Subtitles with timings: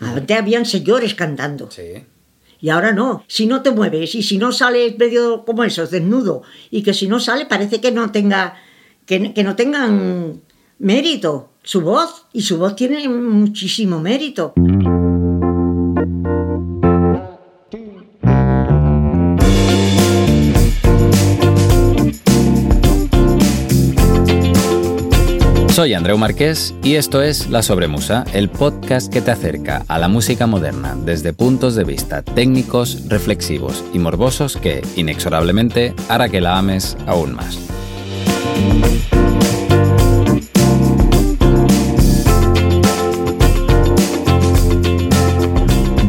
[0.00, 1.70] Antes habían señores cantando.
[1.70, 2.04] Sí.
[2.60, 3.24] Y ahora no.
[3.28, 7.06] Si no te mueves y si no sales medio como eso, desnudo, y que si
[7.06, 8.54] no sale parece que no tenga,
[9.06, 10.42] que, que no tengan
[10.78, 12.26] mérito su voz.
[12.32, 14.54] Y su voz tiene muchísimo mérito.
[25.78, 30.08] Soy Andreu Marqués y esto es La Sobremusa, el podcast que te acerca a la
[30.08, 36.58] música moderna desde puntos de vista técnicos, reflexivos y morbosos que, inexorablemente, hará que la
[36.58, 37.60] ames aún más.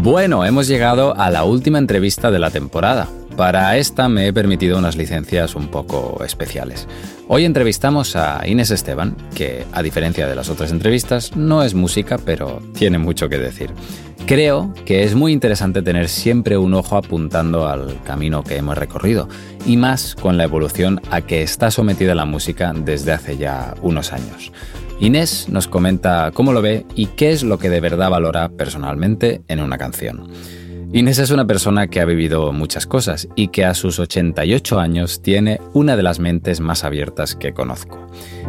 [0.02, 3.08] Bueno, hemos llegado a la última entrevista de la temporada.
[3.40, 6.90] Para esta me he permitido unas licencias un poco especiales.
[7.30, 12.18] Hoy entrevistamos a Inés Esteban, que a diferencia de las otras entrevistas no es música,
[12.18, 13.70] pero tiene mucho que decir.
[14.26, 19.30] Creo que es muy interesante tener siempre un ojo apuntando al camino que hemos recorrido,
[19.66, 24.12] y más con la evolución a que está sometida la música desde hace ya unos
[24.12, 24.52] años.
[25.00, 29.44] Inés nos comenta cómo lo ve y qué es lo que de verdad valora personalmente
[29.48, 30.30] en una canción.
[30.92, 35.22] Inés es una persona que ha vivido muchas cosas y que a sus 88 años
[35.22, 38.08] tiene una de las mentes más abiertas que conozco.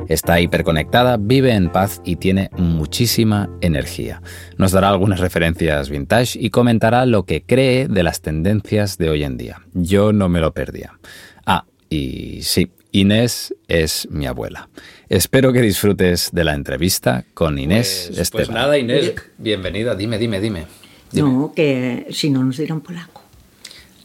[0.08, 4.22] Está hiperconectada, vive en paz y tiene muchísima energía.
[4.56, 9.22] Nos dará algunas referencias vintage y comentará lo que cree de las tendencias de hoy
[9.22, 9.60] en día.
[9.74, 10.98] Yo no me lo perdía.
[11.44, 14.70] Ah, y sí, Inés es mi abuela.
[15.10, 18.46] Espero que disfrutes de la entrevista con Inés Pues, Esteban.
[18.46, 19.94] pues nada, Inés, bienvenida.
[19.94, 20.64] Dime, dime, dime.
[21.12, 21.28] Dime.
[21.28, 23.22] No, que si no nos dirán polaco.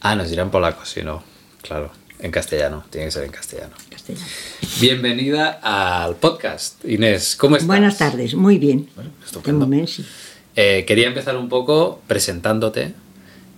[0.00, 1.22] Ah, nos dirán polaco, si no.
[1.62, 2.84] Claro, en castellano.
[2.90, 3.74] Tiene que ser en castellano.
[3.88, 4.26] Castellano.
[4.80, 6.84] Bienvenida al podcast.
[6.84, 7.68] Inés, ¿cómo estás?
[7.68, 8.88] Buenas tardes, muy bien.
[8.96, 9.66] Bueno, estupendo.
[9.66, 10.04] momento sí.
[10.56, 12.94] Eh, quería empezar un poco presentándote,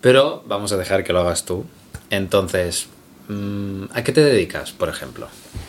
[0.03, 1.65] pero vamos a dejar que lo hagas tú.
[2.11, 2.89] Entonces,
[3.29, 5.27] mm, ¿a qué te dedicas, por ejemplo?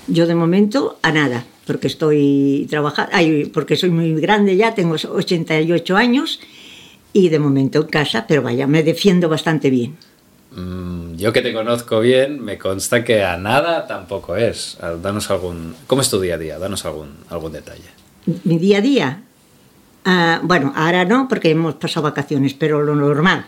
[0.08, 3.14] Yo de momento a nada, porque estoy trabajando,
[3.54, 6.42] porque soy muy grande ya, tengo 88 años
[7.14, 9.98] y de momento en casa, pero vaya, me defiendo bastante bien.
[10.56, 14.78] Mm, yo que te conozco bien, me consta que a nada tampoco es.
[15.02, 15.76] Danos algún...
[15.88, 16.58] ¿Cómo es tu día a día?
[16.60, 17.90] Danos algún, algún detalle.
[18.44, 19.22] Mi día a día,
[20.06, 23.46] ah, bueno, ahora no, porque hemos pasado vacaciones, pero lo normal.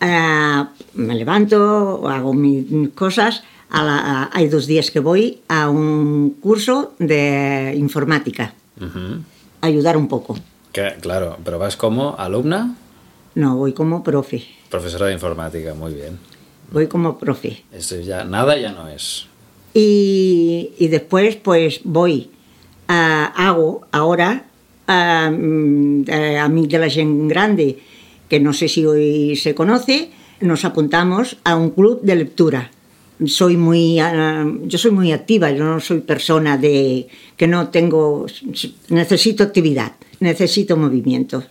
[0.00, 3.42] Ah, me levanto, hago mis cosas.
[3.70, 9.20] a la- a- hay dos días que voy a un curso de informática, Ujú.
[9.60, 10.38] ayudar un poco.
[10.78, 12.76] Que- claro, pero vas como alumna,
[13.34, 16.16] No, voy como profe, profesora de informática, muy bien.
[16.70, 17.64] voy como profe.
[17.72, 19.26] Esto ya nada ya no es.
[19.74, 22.30] Y, y después, pues voy,
[22.86, 24.44] a, hago ahora
[24.86, 26.88] a, mm, a, a mí de la
[27.28, 27.78] grande,
[28.28, 32.70] que no sé si hoy se conoce, nos apuntamos a un club de lectura.
[33.26, 38.26] Soy muy, ah, yo soy muy activa, yo no soy persona de que no tengo,
[38.88, 41.42] necesito actividad, necesito movimiento.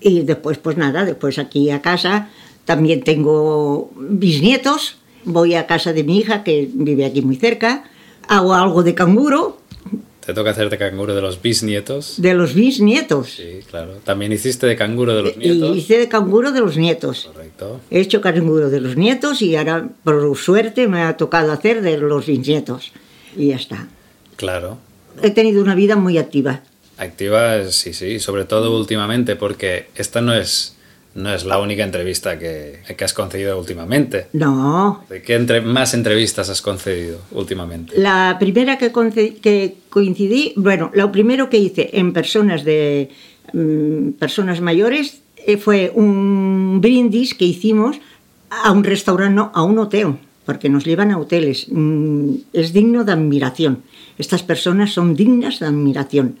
[0.00, 2.30] Y después, pues nada, después aquí a casa
[2.64, 7.84] también tengo bisnietos, voy a casa de mi hija que vive aquí muy cerca,
[8.28, 9.59] hago algo de canguro,
[10.30, 12.14] Te toca hacerte canguro de los bisnietos.
[12.22, 13.30] de los bisnietos.
[13.30, 13.94] Sí, claro.
[14.04, 15.76] También hiciste de canguro de los Y nietos.
[15.76, 17.28] hice de canguro de los nietos.
[17.34, 17.80] Correcto.
[17.90, 21.98] He hecho canguro de los nietos y ahora, por suerte, me ha tocado hacer de
[21.98, 22.92] los bisnietos.
[23.36, 23.88] Y ya está.
[24.36, 24.78] Claro.
[25.20, 26.62] He tenido una vida muy activa.
[26.96, 30.76] Activa, sí, sí, sobre todo últimamente, porque esta no es,
[31.14, 34.26] no es la única entrevista que, que has concedido últimamente.
[34.32, 37.94] No, ¿De qué entre- más entrevistas has concedido últimamente?
[37.98, 38.92] La primera que,
[39.42, 43.10] que coincidí, bueno, lo primero que hice en personas de
[43.52, 47.96] mm, personas mayores eh, fue un brindis que hicimos
[48.50, 51.66] a un restaurante, no, a un hotel, porque nos llevan a hoteles.
[51.70, 53.82] Mm, es digno de admiración.
[54.18, 56.36] Estas personas son dignas de admiración,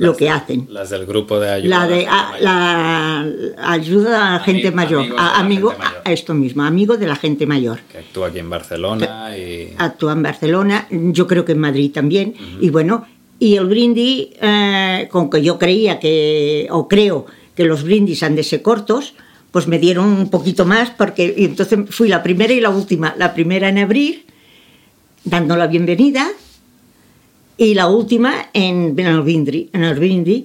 [0.00, 0.66] lo que hacen.
[0.70, 1.78] Las del grupo de ayuda.
[1.80, 3.26] La de a la
[3.72, 5.74] ayuda a la gente mayor, a- amigo,
[6.04, 7.80] a esto mismo, amigo de la gente mayor.
[7.92, 9.72] Que actúa aquí en Barcelona y...
[9.78, 13.06] actúa en Barcelona, yo creo que en Madrid también, y bueno,
[13.38, 18.36] y el brindis, eh, con que yo creía que, o creo que los brindis han
[18.36, 19.14] de ser cortos,
[19.50, 23.14] pues me dieron un poquito más, porque y entonces fui la primera y la última,
[23.18, 24.24] la primera en abrir,
[25.24, 26.28] dando la bienvenida,
[27.60, 30.44] y la última en, en brindis.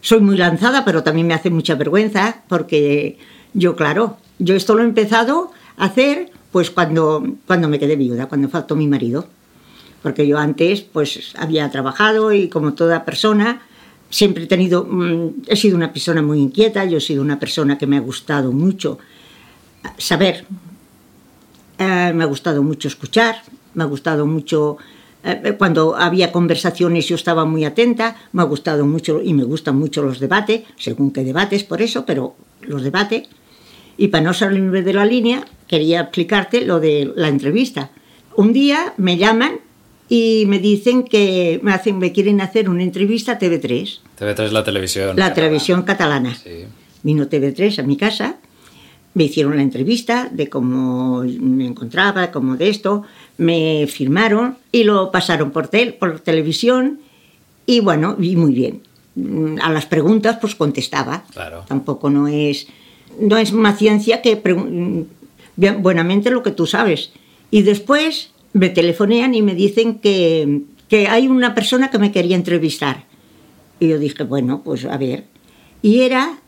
[0.00, 3.18] Soy muy lanzada, pero también me hace mucha vergüenza, porque
[3.52, 8.28] yo, claro, yo esto lo he empezado a hacer pues cuando, cuando me quedé viuda,
[8.30, 9.28] cuando faltó mi marido.
[10.02, 13.60] Porque yo antes pues había trabajado y como toda persona
[14.08, 17.76] siempre he tenido, mm, he sido una persona muy inquieta, yo he sido una persona
[17.76, 18.98] que me ha gustado mucho
[19.98, 20.46] saber,
[21.78, 23.42] eh, me ha gustado mucho escuchar,
[23.74, 24.78] me ha gustado mucho,
[25.58, 30.02] cuando había conversaciones yo estaba muy atenta, me ha gustado mucho y me gustan mucho
[30.02, 33.28] los debates, según qué debates por eso, pero los debates.
[33.96, 37.90] Y para no salirme de la línea, quería explicarte lo de la entrevista.
[38.36, 39.60] Un día me llaman
[40.08, 44.00] y me dicen que me, hacen, me quieren hacer una entrevista a TV3.
[44.18, 45.08] TV3 es la televisión.
[45.08, 45.34] La catalana.
[45.34, 46.34] televisión catalana.
[46.34, 46.64] Sí.
[47.02, 48.36] Vino TV3 a mi casa,
[49.14, 53.04] me hicieron la entrevista de cómo me encontraba, cómo de esto,
[53.36, 57.00] me firmaron y lo pasaron por, tel, por televisión
[57.66, 58.82] y bueno, vi muy bien.
[59.62, 61.24] A las preguntas pues contestaba.
[61.32, 61.64] Claro.
[61.68, 62.66] Tampoco no es,
[63.18, 64.40] no es más ciencia que
[65.56, 67.12] buenamente lo que tú sabes.
[67.50, 72.36] Y después me telefonean y me dicen que, que hay una persona que me quería
[72.36, 73.04] entrevistar.
[73.80, 75.24] Y yo dije, bueno, pues a ver.
[75.82, 76.38] Y era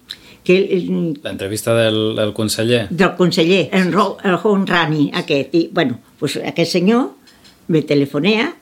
[0.47, 1.17] que...
[1.23, 2.89] La entrevista del, del conseller.
[2.89, 5.53] Del conseller, el, el Ron Rani, aquest.
[5.55, 7.11] I, bueno, pues aquest senyor
[7.67, 8.55] me telefonea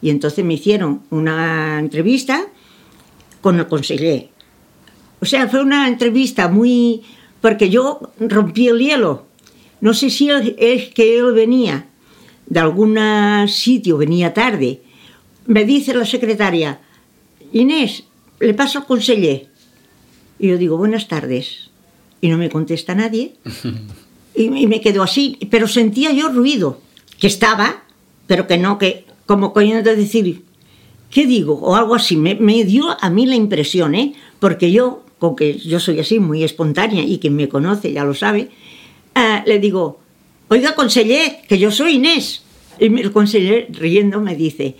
[0.00, 2.46] y entonces me hicieron una entrevista
[3.40, 4.28] con el conseller.
[5.20, 7.02] O sea, fue una entrevista muy...
[7.40, 9.26] porque yo rompí el hielo.
[9.80, 11.88] No sé si él, es que él venía
[12.46, 12.96] de algún
[13.48, 14.82] sitio, venía tarde.
[15.46, 16.80] Me dice la secretaria,
[17.52, 18.04] Inés,
[18.40, 19.48] le paso al conseller.
[20.38, 21.70] Y yo digo, buenas tardes.
[22.20, 23.34] Y no me contesta nadie.
[24.34, 25.38] y, y me quedo así.
[25.50, 26.80] Pero sentía yo ruido,
[27.18, 27.84] que estaba,
[28.26, 30.42] pero que no, que como coño de decir,
[31.10, 31.54] ¿qué digo?
[31.54, 32.16] O algo así.
[32.16, 34.14] Me, me, dio a mí la impresión, ¿eh?
[34.38, 38.14] Porque yo, con que yo soy así, muy espontánea, y quien me conoce ya lo
[38.14, 38.50] sabe,
[39.16, 40.00] uh, le digo,
[40.48, 42.42] oiga, conseller, que yo soy Inés.
[42.78, 44.76] Y el conseller, riendo, me dice,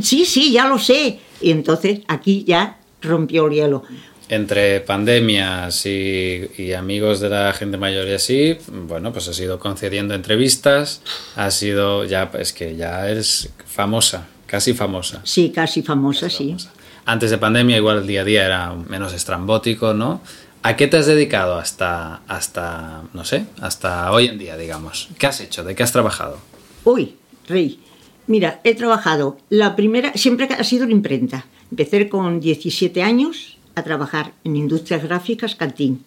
[0.00, 1.20] sí, sí, ya lo sé.
[1.40, 3.84] Y entonces aquí ya rompió el hielo.
[4.28, 9.60] Entre pandemias y, y, amigos de la gente mayor y así, bueno, pues has ido
[9.60, 11.00] concediendo entrevistas,
[11.36, 15.20] has sido ya, es que ya eres famosa, casi famosa.
[15.22, 16.46] Sí, casi famosa, casi sí.
[16.48, 16.72] Famosa.
[17.04, 20.20] Antes de pandemia igual el día a día era menos estrambótico, ¿no?
[20.64, 25.08] ¿A qué te has dedicado hasta, hasta, no sé, hasta hoy en día, digamos?
[25.16, 25.62] ¿Qué has hecho?
[25.62, 26.38] ¿De qué has trabajado?
[26.82, 27.14] Uy,
[27.46, 27.78] Rey,
[28.26, 31.46] mira, he trabajado, la primera, siempre ha sido en imprenta.
[31.70, 36.02] Empecé con 17 años a trabajar en Industrias Gráficas Cantín.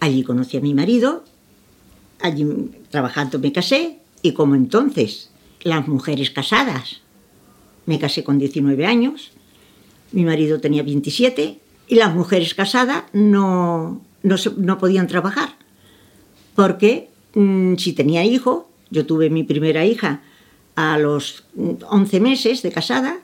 [0.00, 1.24] Allí conocí a mi marido,
[2.20, 2.44] allí
[2.90, 5.30] trabajando me casé y como entonces
[5.62, 7.00] las mujeres casadas,
[7.86, 9.30] me casé con 19 años,
[10.12, 15.56] mi marido tenía 27 y las mujeres casadas no, no, no podían trabajar
[16.54, 20.20] porque mmm, si tenía hijo, yo tuve mi primera hija
[20.74, 23.20] a los 11 meses de casada,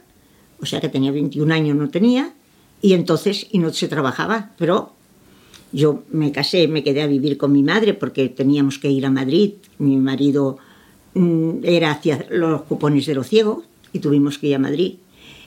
[0.61, 2.32] o sea que tenía 21 años, no tenía,
[2.82, 4.93] y entonces, y no se trabajaba, pero
[5.73, 9.11] yo me casé, me quedé a vivir con mi madre porque teníamos que ir a
[9.11, 9.52] Madrid.
[9.79, 10.58] Mi marido
[11.14, 14.96] mmm, era hacia los cupones de los ciegos y tuvimos que ir a Madrid.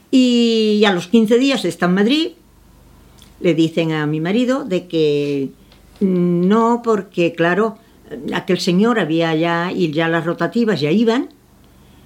[0.10, 2.28] Y a los 15 días estar en Madrid,
[3.42, 5.50] le dicen a mi marido de que
[6.00, 7.78] no, porque claro,
[8.34, 11.30] aquel señor había ya, y ya las rotativas ya iban,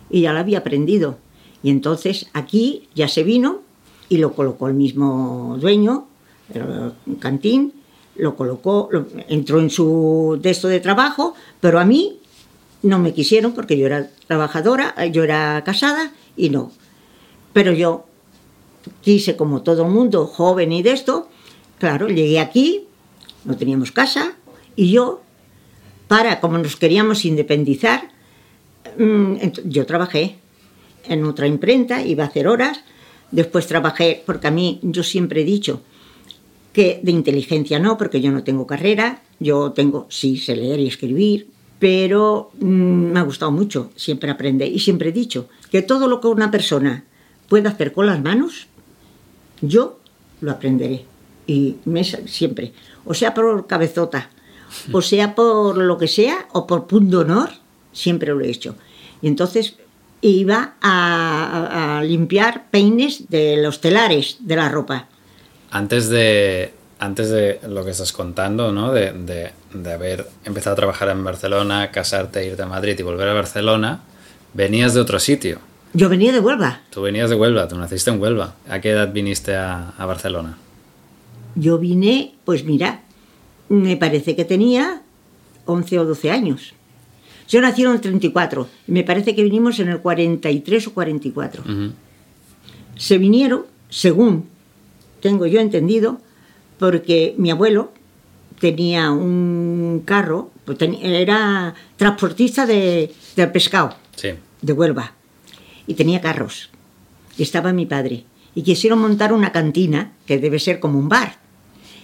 [0.09, 1.19] y ya la había aprendido.
[1.61, 3.68] Y entonces aquí ya se vino
[4.09, 6.07] y lo colocó el mismo dueño,
[6.53, 7.73] el cantín,
[8.15, 12.19] lo colocó, lo, entró en su texto de trabajo, pero a mí
[12.81, 16.71] no me quisieron porque yo era trabajadora, yo era casada y no.
[17.53, 18.05] Pero yo
[19.01, 21.29] quise, como todo el mundo, joven y de esto,
[21.77, 22.85] claro, llegué aquí,
[23.45, 24.33] no teníamos casa,
[24.75, 25.21] y yo,
[26.07, 28.09] para, como nos queríamos independizar,
[28.97, 29.35] mm,
[29.65, 30.37] yo trabajé
[31.05, 32.83] en otra imprenta, iba a hacer horas,
[33.31, 35.81] Después trabajé, porque a mí yo siempre he dicho
[36.73, 40.87] que de inteligencia no, porque yo no tengo carrera, yo tengo, sí, sé leer y
[40.87, 41.47] escribir,
[41.79, 46.19] pero mmm, me ha gustado mucho siempre aprender y siempre he dicho que todo lo
[46.19, 47.05] que una persona
[47.47, 48.67] puede hacer con las manos,
[49.61, 49.99] yo
[50.41, 51.05] lo aprenderé.
[51.47, 52.73] Y me, siempre,
[53.05, 54.29] o sea por cabezota,
[54.91, 57.49] o sea por lo que sea, o por punto honor,
[57.91, 58.75] siempre lo he hecho.
[59.21, 59.75] Y entonces
[60.21, 65.07] iba a, a, limpiar peines de los telares de la ropa.
[65.71, 68.91] Antes de, antes de lo que estás contando, ¿no?
[68.91, 73.27] De, de, de, haber empezado a trabajar en Barcelona, casarte, irte a Madrid y volver
[73.29, 74.01] a Barcelona,
[74.53, 75.59] venías de otro sitio.
[75.93, 76.81] Yo venía de Huelva.
[76.91, 78.55] Tú venías de Huelva, tú naciste en Huelva.
[78.67, 80.57] ¿A qué edad viniste a, a Barcelona?
[81.55, 83.01] Yo vine, pues mira,
[83.69, 85.01] me parece que tenía
[85.65, 86.73] 11 o 12 años.
[87.49, 91.63] Yo nací en el 34 y me parece que vinimos en el 43 o 44.
[91.65, 91.91] Uh -huh.
[92.95, 94.45] Se vinieron según
[95.19, 96.21] tengo yo entendido,
[96.77, 97.91] porque mi abuelo
[98.59, 103.95] tenía un carro, pues era transportista de, del pescado
[104.61, 105.13] de Huelva
[105.87, 106.69] y tenía carros.
[107.37, 108.25] Y estaba mi padre.
[108.55, 111.37] Y quisieron montar una cantina, que debe ser como un bar.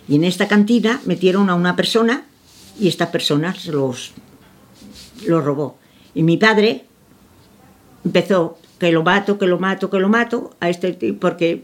[0.07, 2.25] Y en esta cantina metieron a una persona
[2.79, 4.13] y esta persona los,
[5.27, 5.77] los robó.
[6.13, 6.85] Y mi padre
[8.03, 11.63] empezó que lo mato, que lo mato, que lo mato a este porque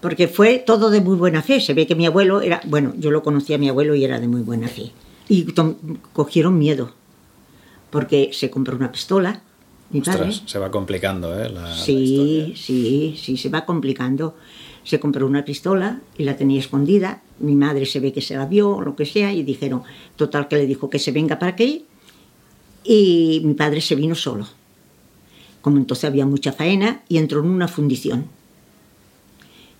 [0.00, 1.60] porque fue todo de muy buena fe.
[1.60, 4.20] Se ve que mi abuelo era, bueno, yo lo conocía a mi abuelo y era
[4.20, 4.92] de muy buena fe.
[5.28, 5.46] Y
[6.12, 6.92] cogieron miedo,
[7.90, 9.42] porque se compró una pistola.
[9.90, 10.32] Mi padre.
[10.32, 11.48] se va complicando, ¿eh?
[11.74, 14.36] sí, sí, sí, se va complicando.
[14.84, 17.22] Se compró una pistola y la tenía escondida.
[17.40, 19.82] Mi madre se ve que se la vio, o lo que sea, y dijeron,
[20.14, 21.84] total, que le dijo que se venga para aquí.
[22.86, 24.46] Y mi padre se vino solo.
[25.60, 28.26] Como entonces había mucha faena, y entró en una fundición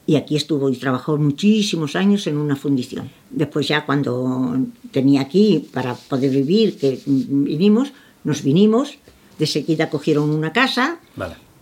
[0.06, 3.10] y aquí estuvo y trabajó muchísimos años en una fundición.
[3.30, 4.56] Después ya cuando
[4.92, 8.98] tenía aquí para poder vivir, que vinimos, nos vinimos,
[9.38, 11.00] de seguida cogieron una casa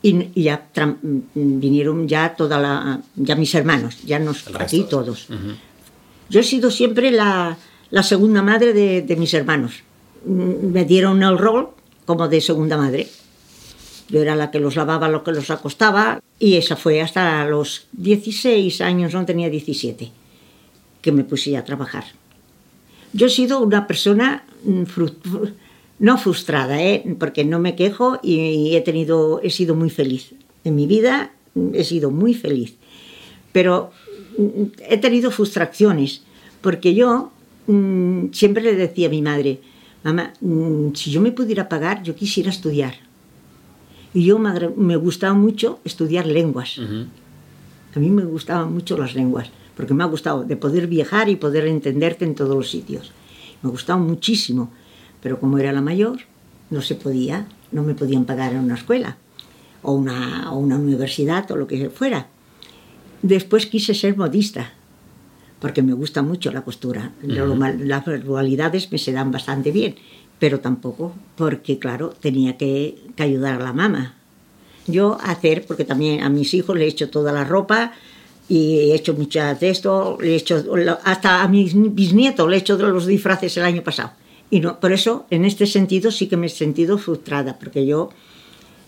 [0.02, 0.68] y, ya
[1.34, 5.28] vinieron ya toda la, ya mis hermanos, ya nos aquí todos.
[6.28, 7.56] Yo he sido siempre la,
[7.90, 9.82] la segunda madre de, de mis hermanos.
[10.26, 11.71] Me dieron el rol
[12.07, 13.09] como de segunda madre.
[14.09, 17.87] Yo era la que los lavaba, lo que los acostaba, y esa fue hasta los
[17.93, 20.11] 16 años, no tenía 17,
[21.00, 22.04] que me puse a trabajar.
[23.12, 24.83] Yo he sido una persona mm,
[26.00, 27.16] no frustrada, ¿eh?
[27.19, 30.35] porque no me quejo y he, tenido, he sido muy feliz.
[30.64, 32.75] En mi vida mm, he sido muy feliz.
[33.52, 33.90] Pero
[34.37, 36.23] mm, he tenido frustraciones,
[36.61, 37.31] porque yo
[38.33, 39.61] siempre le decía a mi madre,
[40.04, 40.32] mamá,
[40.94, 42.94] si yo me pudiera pagar, yo quisiera estudiar
[44.14, 46.78] y yo me, gustaba mucho estudiar lenguas.
[46.78, 51.37] A mí me gustaban mucho las lenguas, porque me ha gustado de poder viajar y
[51.37, 53.12] poder entenderte en todos los sitios.
[53.62, 54.70] Me gustaba muchísimo,
[55.20, 56.20] pero como era la mayor,
[56.70, 59.16] no se podía, no me podían pagar en una escuela
[59.82, 62.28] o una, o una universidad o lo que fuera.
[63.23, 64.74] Después quise ser modista,
[65.61, 67.12] porque me gusta mucho la costura.
[67.23, 69.94] Las manualidades me se dan bastante bien
[70.38, 74.14] pero tampoco porque, claro, tenía que, ayudar a la mamá.
[74.87, 77.92] Yo hacer, porque también a mis hijos le he hecho toda la ropa
[78.49, 80.62] y he hecho muchas de esto, le he hecho,
[81.04, 84.12] hasta a mis bisnietos le he hecho los disfraces el año pasado.
[84.50, 88.11] Y no, por eso, en este sentido, sí que me he sentido frustrada, porque yo,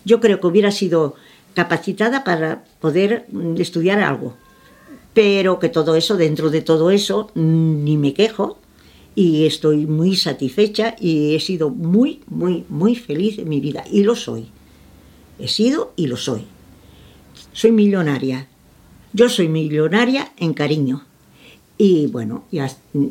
[0.05, 1.15] yo creo que hubiera sido
[1.55, 3.25] capacitada para poder
[3.57, 4.35] estudiar algo.
[5.17, 8.59] Pero que todo eso, dentro de todo eso, ni me quejo,
[9.15, 14.03] y estoy muy satisfecha y he sido muy, muy, muy feliz en mi vida y
[14.03, 14.45] lo soy.
[15.39, 16.43] He sido y lo soy.
[17.51, 18.47] Soy millonaria.
[19.11, 21.03] Yo soy millonaria en cariño.
[21.79, 22.69] Y bueno, ya,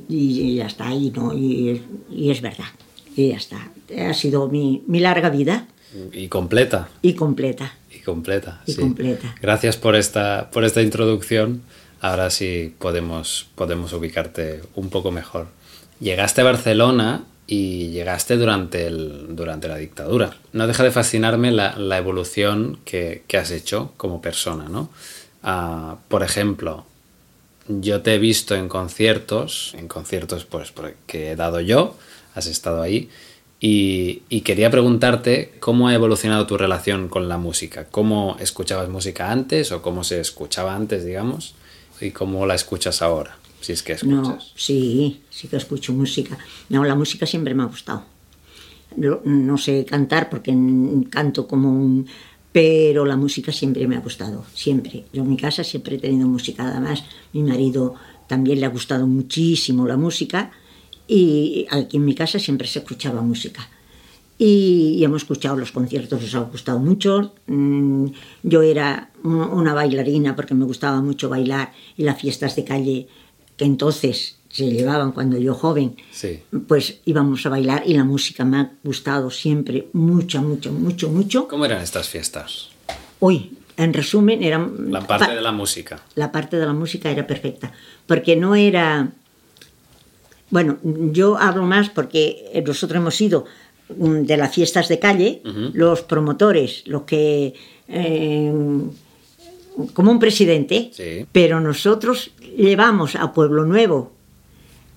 [0.08, 1.82] y ya está, y, no, y,
[2.30, 2.70] es verdad.
[3.16, 3.72] Y ya está.
[3.98, 5.66] Ha sido mi, larga vida.
[6.12, 6.88] Y completa.
[7.02, 7.76] Y completa.
[7.92, 8.62] Y completa.
[8.64, 9.34] Y completa.
[9.42, 11.62] Gracias por esta, por esta introducción.
[12.06, 15.48] Ahora sí podemos, podemos ubicarte un poco mejor.
[15.98, 20.36] Llegaste a Barcelona y llegaste durante, el, durante la dictadura.
[20.52, 24.88] No deja de fascinarme la, evolución que, has hecho como persona, ¿no?
[25.42, 26.86] Ah, por ejemplo,
[27.66, 30.72] yo te he visto en conciertos, en conciertos pues,
[31.08, 31.96] que he dado yo,
[32.36, 33.10] has estado ahí,
[33.58, 39.72] y, quería preguntarte cómo ha evolucionado tu relación con la música, cómo escuchabas música antes
[39.72, 41.56] o cómo se escuchaba antes, digamos,
[42.00, 43.36] y cómo la escuchas ahora.
[43.60, 44.16] Si es que escuchas.
[44.16, 46.38] No, sí, sí que escucho música.
[46.68, 48.04] No, la música siempre me ha gustado.
[48.96, 50.56] No, sé cantar porque
[51.10, 52.06] canto como un...
[52.52, 55.04] Pero la música siempre me ha gustado, siempre.
[55.12, 56.66] Yo en mi casa siempre he tenido música.
[56.66, 57.94] Además, mi marido
[58.28, 60.50] también le ha gustado muchísimo la música
[61.06, 63.68] y aquí en mi casa siempre se escuchaba música.
[64.38, 67.34] Y, hemos escuchado los conciertos, nos ha gustado mucho.
[67.46, 68.06] Mm,
[68.42, 73.08] yo era una bailarina porque me gustaba mucho bailar y las fiestas de calle
[73.56, 75.96] que entonces se llevaban cuando yo joven,
[76.66, 81.48] pues íbamos a bailar y la música me ha gustado siempre mucho, mucho, mucho, mucho.
[81.48, 82.70] ¿Cómo eran estas fiestas?
[83.20, 84.90] Hoy, en resumen, eran...
[84.90, 86.00] La parte de la música.
[86.14, 87.72] La parte de la música era perfecta,
[88.06, 89.10] porque no era...
[90.48, 93.44] Bueno, yo hablo más porque nosotros hemos ido
[93.88, 97.54] de las fiestas de calle, los promotores, los que...
[97.88, 98.52] Eh,
[99.92, 100.90] como un presidente,
[101.32, 104.12] pero nosotros llevamos a Pueblo Nuevo,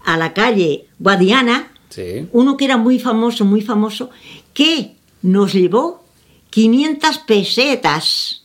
[0.06, 1.72] a la calle Guadiana,
[2.32, 4.10] uno que era muy famoso, muy famoso,
[4.54, 6.04] que nos llevó
[6.50, 8.44] 500 pesetas.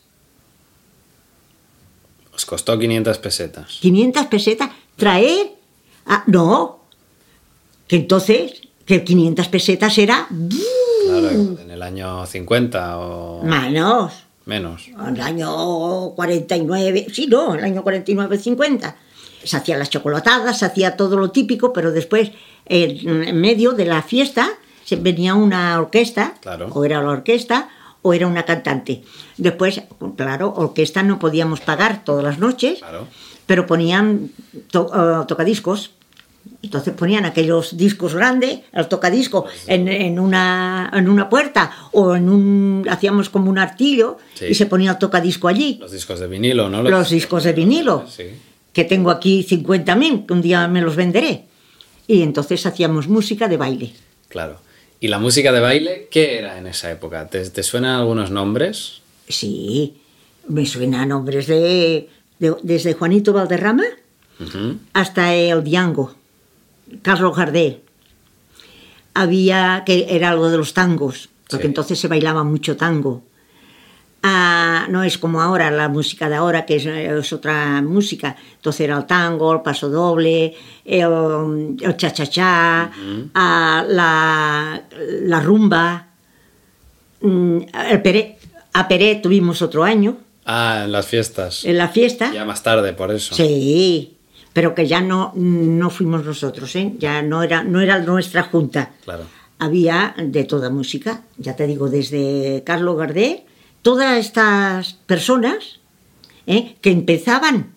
[2.35, 3.79] Os costó 500 pesetas.
[3.81, 5.53] 500 pesetas traer.
[6.07, 6.81] Ah, no.
[7.87, 10.27] Que entonces, que 500 pesetas era.
[11.07, 14.13] Claro, en el año 50 o Menos.
[14.47, 14.89] menos.
[14.89, 17.07] En el año 49.
[17.13, 18.95] Sí, no, en el año 49-50.
[19.45, 22.31] Se hacían las chocolatadas, se hacía todo lo típico, pero después,
[22.67, 24.49] en medio de la fiesta,
[24.85, 26.69] se venía una orquesta, Claro.
[26.73, 27.69] o era la orquesta,
[28.03, 29.03] o era una cantante.
[29.37, 29.83] Después,
[30.17, 33.07] claro, orquesta no podíamos pagar todas las noches, Claro.
[33.47, 34.31] pero ponían
[34.71, 34.91] to-
[35.23, 35.91] eh, tocadiscos.
[36.63, 42.29] Entonces ponían aquellos discos grandes, el tocadisco, en, en una, en una puerta o en
[42.29, 42.87] un.
[42.89, 44.47] hacíamos como un artillo Sí.
[44.51, 45.77] y se ponía el tocadisco allí.
[45.81, 46.83] Los discos de vinilo, ¿no?
[46.83, 48.25] Los discos de vinilo, Sí.
[48.73, 51.45] que tengo aquí 50.000, que un día me los venderé.
[52.07, 53.93] Y entonces hacíamos música de baile.
[54.29, 54.59] Claro.
[55.01, 57.27] ¿Y la música de baile qué era en esa época?
[57.29, 59.03] ¿Te, te suenan algunos nombres?
[59.29, 59.95] Sí,
[60.49, 62.09] me suenan nombres de,
[62.39, 63.85] de- desde Juanito Valderrama
[64.93, 66.15] hasta el Diango,
[67.03, 67.81] Carlos Gardel.
[69.15, 71.69] Había que era algo de los tangos, porque Sí.
[71.69, 73.23] entonces se bailaba mucho tango.
[74.27, 78.35] Ah, no es como ahora, la música de ahora, que es, es otra música.
[78.57, 82.91] Entonces era el tango, el paso doble, el, el cha-cha-cha,
[83.35, 84.83] ah, la,
[85.23, 86.07] la rumba,
[87.21, 87.59] mm,
[87.91, 88.35] el.
[88.77, 91.65] A Peré tuvimos otro año Ah, en las fiestas.
[91.65, 92.33] en la fiesta.
[92.33, 93.35] Ya más tarde, por eso.
[93.37, 94.14] Sí,
[94.55, 96.95] pero que ya no, no fuimos nosotros, ¿eh?
[96.99, 98.93] ya no era, no era nuestra junta.
[99.05, 99.25] Claro.
[99.59, 103.45] Había de toda música, ya te digo, desde Carlos Gardé,
[103.83, 105.81] todas estas personas
[106.47, 106.77] ¿eh?
[106.81, 107.75] que empezaban.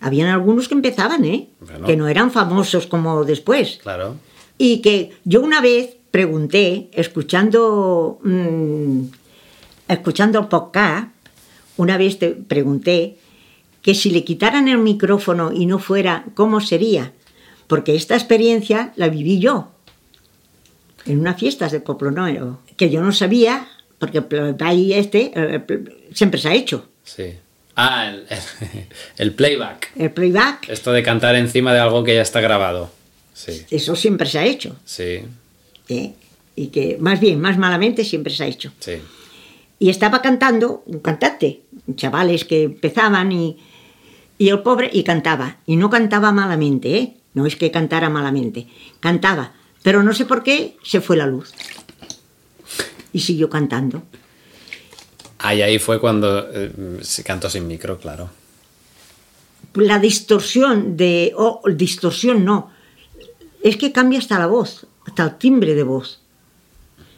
[0.00, 1.48] Habían algunos que empezaban, ¿eh?
[1.60, 1.86] Bueno.
[1.86, 3.78] que no eran famosos como después.
[3.82, 4.16] Claro.
[4.58, 9.04] Y que yo una vez pregunté, escuchando, mm,
[9.88, 11.08] escuchando el podcast,
[11.78, 13.16] una vez te pregunté
[13.82, 17.12] que si le quitaran el micrófono y no fuera, ¿cómo sería?
[17.66, 19.68] Porque esta experiencia la viví yo
[21.06, 25.32] en unas fiestas de Nuevo, que yo no sabía, porque el baile este
[26.14, 26.88] siempre se ha hecho.
[27.04, 27.34] Sí.
[27.74, 28.86] Ah, el, el-
[29.18, 29.90] el playback.
[29.96, 32.90] El playback, Esto de cantar encima de algo que ya está grabado.
[33.34, 34.76] Sí, eso siempre se ha hecho.
[34.84, 35.20] sí,
[35.88, 36.12] ¿eh?
[36.54, 38.72] Y que más bien, más malamente, siempre se ha hecho.
[38.78, 38.92] sí.
[39.78, 41.62] Y estaba cantando un cantante,
[41.96, 43.56] chavales que empezaban y,
[44.42, 45.58] y el pobre, y cantaba.
[45.66, 47.16] Y no cantaba malamente, ¿eh?
[47.32, 48.66] No es que cantara malamente,
[48.98, 49.52] cantaba.
[49.84, 51.52] Pero no sé por qué se fue la luz.
[53.12, 54.02] Y siguió cantando.
[55.38, 58.30] Ah, y ahí fue cuando eh, se cantó sin micro, claro.
[59.74, 61.32] La distorsión de...
[61.36, 62.72] Oh, distorsión no.
[63.62, 66.20] Es que cambia hasta la voz, hasta el timbre de voz.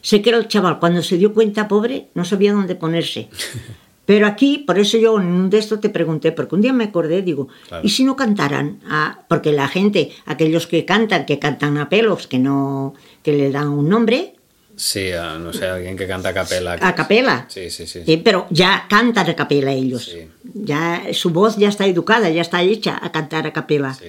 [0.03, 3.31] Sé que era el chaval, cuando se dio cuenta, pobre, no sabía dónde ponerse.
[4.07, 6.85] Pero aquí, por eso yo en un de estos te pregunté, porque un día me
[6.85, 7.87] acordé, digo, Claro.
[7.87, 8.81] ¿y si no cantaran?
[8.87, 13.51] Ah, porque la gente, aquellos que cantan, que cantan a pelos, que no, que le
[13.51, 14.35] dan un nombre,
[14.77, 16.73] Sí, no sé, alguien que canta a capela.
[16.73, 17.47] a capela.
[17.49, 18.01] Sí, sí, sí.
[18.09, 20.05] Eh, pero ya cantan a capela ellos.
[20.07, 20.29] Sí.
[20.53, 23.95] Ya su voz ya está educada, ya está hecha a cantar a capela.
[23.95, 24.07] Sí.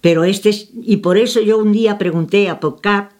[0.00, 3.12] Pero este es, y por eso yo un día pregunté a podcast,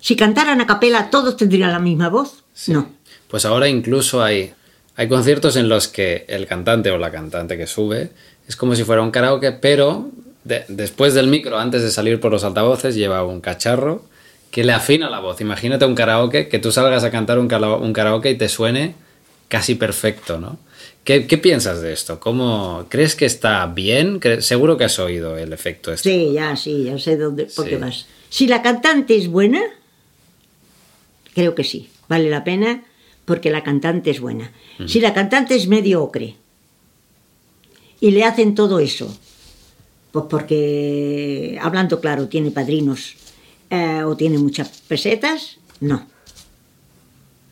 [0.00, 2.42] si cantaran a capela, ¿todos tendrían la misma voz?
[2.52, 2.72] Sí.
[2.72, 2.90] No.
[3.28, 4.52] Pues ahora incluso hay,
[5.00, 8.10] hay conciertos en los que el cantante o la cantante que sube
[8.46, 10.10] es como si fuera un karaoke, pero
[10.44, 14.04] de- después del micro, antes de salir por los altavoces, lleva un cacharro
[14.50, 15.40] que le afina la voz.
[15.40, 18.94] Imagínate un karaoke, que tú salgas a cantar un, kara- un karaoke y te suene
[19.48, 20.58] casi perfecto, ¿no?
[21.02, 22.20] ¿Qué, qué piensas de esto?
[22.20, 24.20] ¿Cómo, ¿Crees que está bien?
[24.40, 26.10] Seguro que has oído el efecto este.
[26.10, 27.70] Sí, ya, sí, ya sé dónde, por Sí.
[27.70, 28.06] qué vas.
[28.28, 29.62] Si la cantante es buena,
[31.34, 32.82] creo que sí, vale la pena
[33.24, 34.52] porque la cantante es buena.
[34.86, 36.36] Si la cantante es mediocre
[38.00, 39.16] y le hacen todo eso,
[40.12, 43.14] pues porque, hablando claro, tiene padrinos
[43.68, 46.06] eh, o tiene muchas pesetas, no.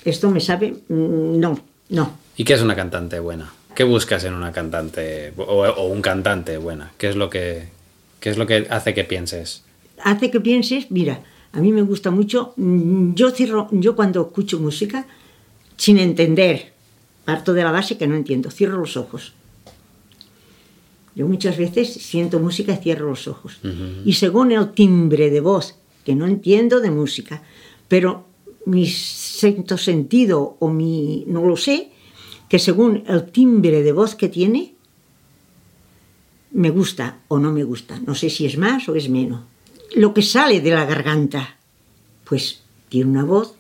[0.05, 2.13] Esto me sabe, mm, no, no.
[2.37, 3.53] ¿Y qué es una cantante buena?
[3.75, 6.93] ¿Qué buscas en una cantante o, o un cantante buena?
[6.99, 7.69] ¿Qué es lo que
[8.21, 9.63] qué es lo que hace que pienses?
[10.03, 11.21] hace que pienses, mira,
[11.53, 15.07] a mí me gusta mucho, mm, yo cierro, yo cuando escucho música,
[15.79, 16.73] sin entender,
[17.25, 19.33] parto de la base que no entiendo, cierro los ojos.
[21.15, 23.59] Yo muchas veces siento música y cierro los ojos.
[24.05, 27.43] Y según el timbre de voz, que no entiendo de música,
[27.89, 28.27] pero
[28.67, 31.91] mi sexto sentido o mi, no lo sé,
[32.49, 34.75] que según el timbre de voz que tiene,
[36.53, 38.01] me gusta o no me gusta.
[38.07, 39.43] No sé si es más o es menos.
[39.95, 41.57] Lo que sale de la garganta,
[42.25, 43.55] pues tiene una voz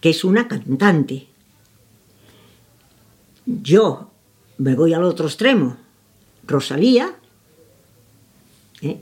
[0.00, 1.27] que es una cantante.
[3.48, 4.10] Yo,
[4.58, 5.78] me voy al otro extremo.
[6.46, 7.14] Rosalía,
[8.82, 8.98] ¿eh?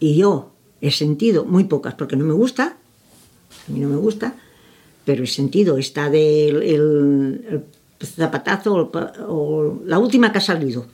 [0.00, 2.76] y yo he sentido muy pocas porque no me gusta,
[3.68, 4.34] a mí no me gusta,
[5.04, 7.64] pero he sentido esta del el,
[8.02, 8.90] zapatazo
[9.28, 10.86] o, la última que ha salido.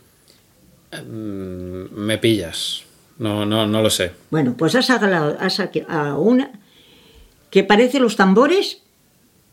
[0.92, 2.83] Mm, me pillas,
[3.18, 4.12] no, no, no lo sé.
[4.30, 6.50] Bueno, pues has sacado una
[7.50, 8.83] que parece los tambores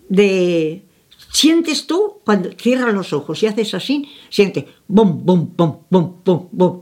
[0.10, 0.84] de...
[1.32, 6.50] Sientes tú cuando cierras los ojos y haces así, sientes bom, bom, bom, bom, bom,
[6.52, 6.82] bom.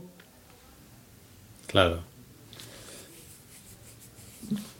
[1.66, 2.00] Claro.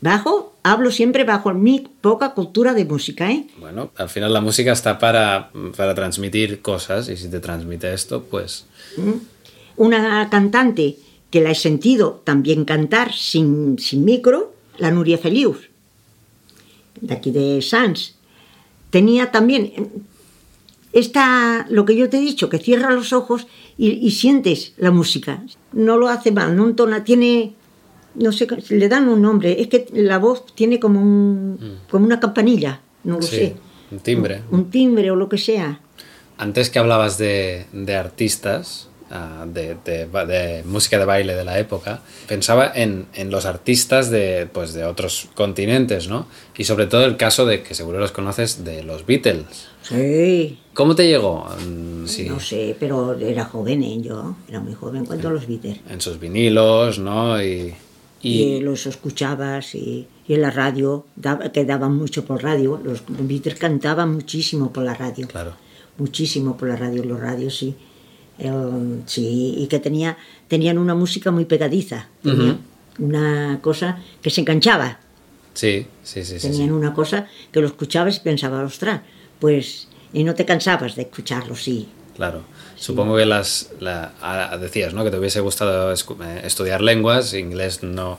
[0.00, 3.46] Bajo, hablo siempre bajo mi poca cultura de música, ¿eh?
[3.59, 8.24] Bueno, al final la música está para, para transmitir cosas y si te transmite esto,
[8.24, 8.66] pues...
[9.76, 10.96] Una cantante
[11.30, 15.59] que la he sentido también cantar sin, sin micro, la Nuria Felius,
[17.00, 18.16] de aquí de Sans.
[18.90, 19.72] Tenía también
[20.92, 23.46] esta, lo que yo te he dicho, que cierra los ojos
[23.79, 25.42] y, y sientes la música.
[25.72, 27.55] No lo hace mal, no entona, tiene
[28.14, 31.90] no sé, le dan un nombre, es que la voz tiene como, un, mm.
[31.90, 33.57] como una campanilla, no lo sé.
[33.90, 34.42] Un timbre.
[34.50, 35.81] Un, timbre o lo que sea.
[36.38, 42.02] Antes que hablabas de, de artistas, ah, de, de, música de baile de la época,
[42.26, 46.26] pensaba en, en, los artistas de, pues, de otros continentes, ¿no?
[46.56, 49.68] Y sobre todo el caso de, que seguro los conoces, de los Beatles.
[49.82, 50.58] Sí.
[50.74, 51.46] ¿Cómo te llegó?
[51.66, 52.28] Mm, sí.
[52.28, 54.00] No sé, pero era joven, ¿eh?
[54.00, 55.80] yo era muy joven cuando los Beatles.
[55.88, 57.42] En sus vinilos, ¿no?
[57.42, 57.74] Y...
[58.22, 61.06] Y, los escuchabas y, en la radio,
[61.52, 65.26] quedaban mucho por radio, los Beatles cantaban muchísimo por la radio.
[65.26, 65.54] Claro.
[65.96, 67.74] Muchísimo por la radio, los radios, sí.
[69.07, 70.16] Sí, y que tenía,
[70.48, 72.09] tenían una música muy pegadiza,
[72.98, 74.98] una cosa que se enganchaba.
[75.55, 76.38] Sí, sí, sí.
[76.38, 79.03] Tenían una cosa que lo escuchabas y pensabas, ostras,
[79.38, 81.88] pues, y no te cansabas de escucharlo, sí.
[82.16, 82.42] Claro.
[82.81, 83.68] Supongo que las
[84.59, 85.05] decías, ¿no?
[85.05, 85.96] Que te hubiese gustado eh,
[86.44, 88.18] estudiar lenguas, inglés no.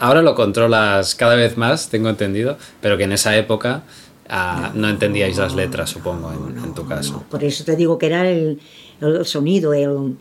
[0.00, 3.84] Ahora lo controlas cada vez más, tengo entendido, pero que en esa época
[4.28, 7.24] ah, no, entendíais las letras, supongo, en, tu caso.
[7.30, 8.60] Por eso te digo que era el,
[9.24, 10.16] sonido el,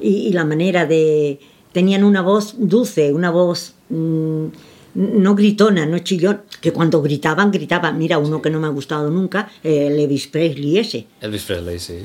[0.00, 1.40] y, la manera de...
[1.72, 3.74] Tenían una voz dulce, una voz...
[3.88, 4.46] Mm,
[4.94, 7.96] no gritona, no chillón, que cuando gritaban, gritaban.
[7.98, 11.06] Mira, uno que no me ha gustado nunca, el Elvis Presley ese.
[11.20, 11.98] Elvis Presley, sí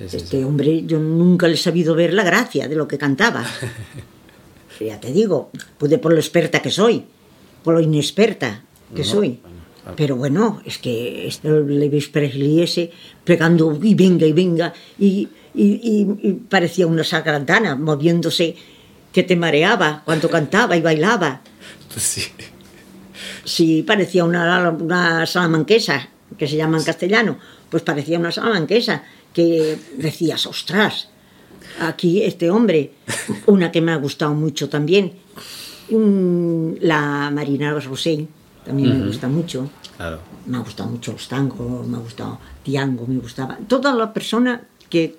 [0.00, 3.44] este hombre, yo nunca le he sabido ver la gracia de lo que cantaba.
[4.80, 7.04] ya te digo, pude por lo experta que soy,
[7.64, 8.62] por lo inexperta
[8.94, 9.40] que soy.
[9.96, 12.90] Pero bueno, es que el Levis Presley ese
[13.24, 15.28] pegando y venga y venga y,
[16.48, 18.56] parecía una sacrantana moviéndose
[19.12, 21.40] que te mareaba cuando cantaba y bailaba.
[21.96, 22.22] Sí.
[23.44, 27.38] Sí, parecía una, una salamanquesa, que se llama en castellano,
[27.70, 31.08] pues parecía una salamanquesa que decías, ostras,
[31.80, 32.92] aquí este hombre,
[33.46, 35.12] una que me ha gustado mucho también,
[35.90, 38.28] mm, la Marina Rosell,
[38.64, 39.70] también me gusta mucho.
[40.46, 43.56] Me ha gustado mucho los tangos, me ha gustado Tiango, me gustaba.
[43.68, 45.16] Toda la persona que,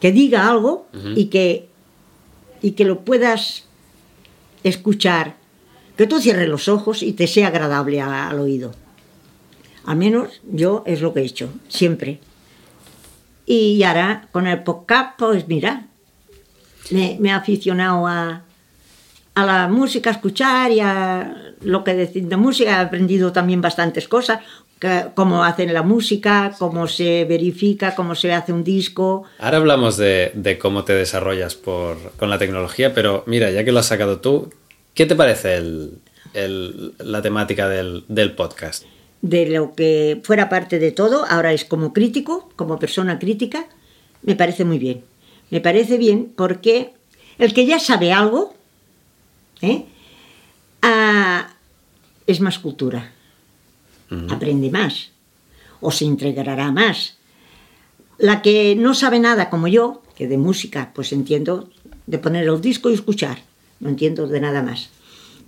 [0.00, 1.68] que diga algo y, que,
[2.60, 3.64] y que lo puedas
[4.64, 5.36] escuchar,
[5.96, 8.72] que tú cierres los ojos y te sea agradable al oído.
[9.84, 12.20] Al menos yo es lo que he hecho, siempre.
[13.46, 15.86] Y ahora con el podcast, pues mira,
[16.90, 18.44] me, me he aficionado a,
[19.34, 22.70] a, la música, a escuchar y a lo que decir de música.
[22.70, 24.40] He aprendido también bastantes cosas,
[25.14, 29.24] cómo hacen la música, cómo se verifica, cómo se hace un disco.
[29.38, 33.72] Ahora hablamos de, de cómo te desarrollas por, con la tecnología, pero mira, ya que
[33.72, 34.52] lo has sacado tú,
[34.94, 35.98] ¿qué te parece el,
[36.34, 38.84] el, la temática del, del podcast?
[39.22, 43.66] de lo que fuera parte de todo, ahora es como crítico, como persona crítica,
[44.22, 45.04] me parece muy bien.
[45.50, 46.90] Me parece bien porque
[47.38, 48.54] el que ya sabe algo
[49.60, 49.84] ¿eh?
[50.82, 51.54] ah,
[52.26, 53.12] es más cultura,
[54.30, 55.10] aprende más
[55.80, 57.18] o se integrará más.
[58.18, 61.68] La que no sabe nada como yo, que de música, pues entiendo
[62.06, 63.42] de poner el disco y escuchar,
[63.80, 64.90] no entiendo de nada más.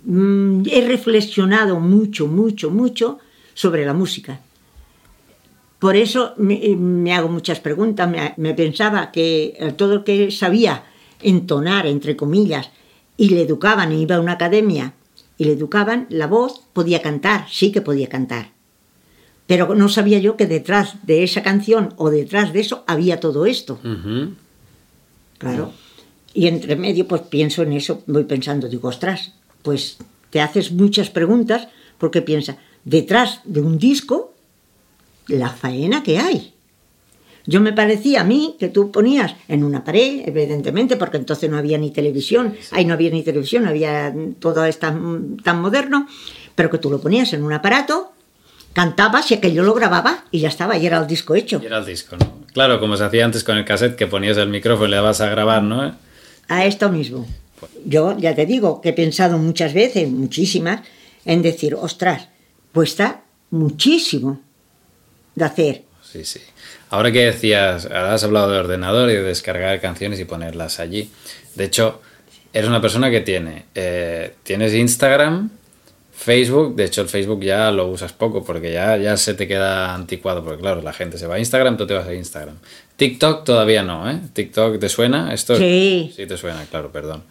[0.03, 3.19] Mm, he reflexionado mucho, mucho, mucho
[3.53, 4.41] sobre la música.
[5.79, 8.09] Por eso me, hago muchas preguntas.
[8.37, 10.83] Me, pensaba que todo el que sabía
[11.21, 12.71] entonar, entre comillas,
[13.17, 14.93] y le educaban, iba a una academia
[15.37, 18.54] y le educaban, la voz podía cantar, sí que podía cantar.
[19.47, 23.45] Pero no sabía yo que detrás de esa canción o detrás de eso había todo
[23.45, 23.79] esto.
[25.37, 25.71] Claro.
[26.33, 29.97] Y entre medio, pues pienso en eso, voy pensando, digo, ostras, pues
[30.29, 34.33] te haces muchas preguntas porque piensa, detrás de un disco
[35.27, 36.53] la faena que hay.
[37.47, 41.57] Yo me parecía a mí que tú ponías en una pared, evidentemente, porque entonces no
[41.57, 44.87] había ni televisión, ahí no había ni televisión, había todo esto
[45.43, 46.07] tan moderno,
[46.55, 48.13] pero que tú lo ponías en un aparato,
[48.75, 51.59] cantabas y aquello lo grababa y ya estaba, y era el disco hecho.
[51.63, 52.45] Y era el disco, ¿no?
[52.53, 55.21] Claro, como se hacía antes con el cassette, que ponías el micrófono y le dabas
[55.21, 55.97] a grabar, ¿no?
[56.49, 57.25] A esto mismo.
[57.85, 60.81] Yo ya te digo que he pensado muchas veces, muchísimas,
[61.23, 62.27] en decir, ostras,
[62.73, 64.41] cuesta muchísimo
[65.35, 65.83] de hacer.
[66.03, 66.41] Sí, sí.
[66.89, 71.09] Ahora que decías, has hablado de ordenador y de descargar canciones y ponerlas allí.
[71.55, 72.01] De hecho,
[72.51, 75.49] eres una persona que tiene, eh, tienes Instagram,
[76.15, 79.93] Facebook, de hecho el Facebook ya lo usas poco porque ya, ya se te queda
[79.93, 82.55] anticuado, porque claro, la gente se va a Instagram, tú te vas a Instagram.
[82.95, 84.19] TikTok todavía no, ¿eh?
[84.33, 87.23] TikTok te suena, esto sí, sí te suena, claro, perdón.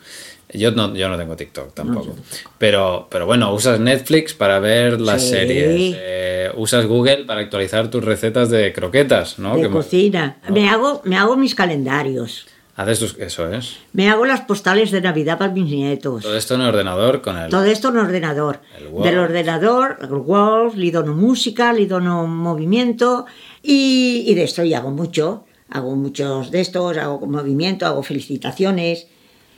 [0.52, 2.14] Yo no, yo no tengo TikTok tampoco.
[2.58, 5.30] pero, pero bueno, usas Netflix para ver las Sí.
[5.30, 5.96] series.
[5.98, 9.56] eh, usas Google para actualizar tus recetas de croquetas, ¿no?
[9.56, 10.36] de Que cocina.
[10.50, 12.46] Me, hago, me hago mis calendarios.
[12.76, 13.16] Haces tus...
[13.18, 13.76] Eso es.
[13.92, 16.22] Me hago las postales de Navidad para mis nietos.
[16.22, 17.48] Todo esto en el ordenador con el...
[17.50, 18.60] Todo esto en ordenador.
[18.76, 19.04] El Word.
[19.06, 23.26] Del ordenador, el Word, le dono música, le dono movimiento
[23.62, 25.44] y, y de esto y hago mucho.
[25.70, 29.06] Hago muchos de estos, hago movimiento, hago felicitaciones.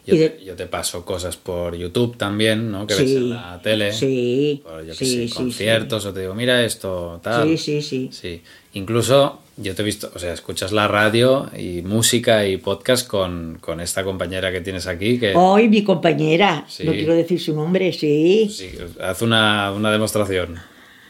[0.06, 2.86] Yo, y de- te, yo te paso cosas por YouTube también, ¿no?
[2.86, 3.92] Que ves en la tele.
[3.92, 7.48] sí, Por, yo qué sí, sé, sí, conciertos o te digo, mira esto, tal.
[7.48, 8.08] Sí, sí, sí.
[8.12, 8.42] Sí.
[8.74, 13.58] Incluso yo te he visto, o sea, escuchas la radio y música y podcast con,
[13.60, 15.34] con esta compañera que tienes aquí que...
[15.34, 16.84] Hoy mi compañera, Sí.
[16.84, 18.48] no quiero decir su nombre, sí.
[18.50, 20.56] Sí, haz una, una demostración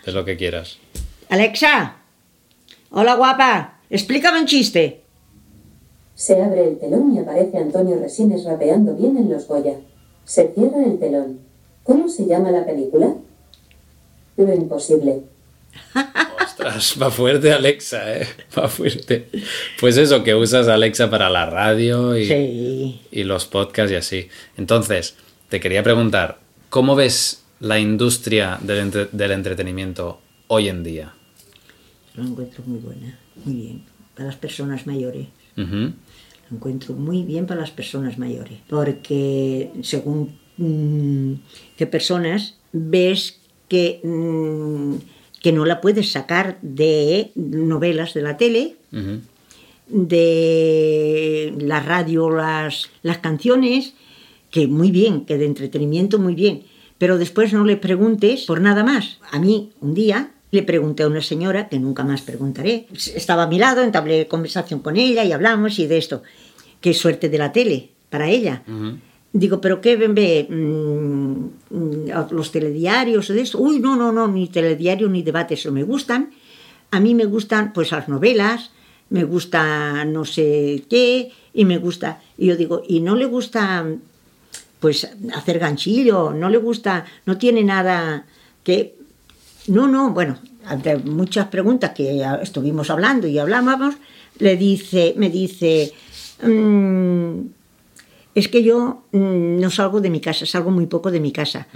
[0.05, 0.79] de lo que quieras.
[1.29, 1.97] Alexa,
[2.91, 5.01] hola guapa, explícame un chiste.
[6.15, 9.75] Se abre el telón y aparece Antonio Resines rapeando bien en los Goya.
[10.25, 11.41] Se cierra el telón.
[11.83, 13.15] ¿Cómo se llama la película?
[14.37, 15.23] Lo imposible.
[16.45, 18.27] Ostras, va fuerte Alexa, ¿eh?
[18.59, 19.29] Va fuerte.
[19.81, 23.01] Pues eso, que usas Alexa para la radio y, Sí.
[23.11, 24.29] y los podcasts y así.
[24.57, 25.17] Entonces,
[25.49, 26.39] te quería preguntar,
[26.71, 31.15] ¿cómo ves la industria del, entre- del entretenimiento hoy en día?
[32.15, 33.83] Lo encuentro muy buena, muy bien,
[34.15, 35.27] para las personas mayores.
[35.57, 35.93] Ujú.
[36.51, 41.33] Lo encuentro muy bien para las personas mayores, porque según mm,
[41.77, 44.95] qué personas ves que, mm,
[45.47, 48.75] que no la puedes sacar de novelas de la tele,
[49.87, 53.95] de la radio, las, las canciones,
[54.51, 56.65] que muy bien, que de entretenimiento muy bien,
[56.99, 59.21] pero después no le preguntes por nada más.
[59.31, 63.47] A mí, un día, le pregunté a una señora, que nunca más preguntaré, estaba a
[63.47, 66.25] mi lado, entablé conversación con ella y hablamos y de esto.
[66.81, 68.65] Qué suerte de la tele para ella.
[69.39, 70.47] Digo, ¿pero qué ve?
[70.49, 73.59] Mm, mm, ¿Los telediarios de eso?
[73.59, 76.31] Uy, no, no, no, ni telediario ni debates, no me gustan.
[76.91, 78.71] A mí me gustan pues las novelas,
[79.11, 82.23] me gusta no sé qué, y me gusta...
[82.39, 83.85] Y yo digo, ¿y no le gusta
[84.81, 86.33] pues hacer ganchillo?
[86.33, 88.25] ¿No le gusta, no tiene nada
[88.65, 88.97] que...
[89.67, 93.97] No, no, bueno, ante muchas preguntas que estuvimos hablando y hablábamos,
[94.39, 95.93] le dice, me dice,
[96.43, 97.56] mm,
[98.37, 101.67] es que yo mm, no salgo de mi casa, salgo muy poco de mi casa.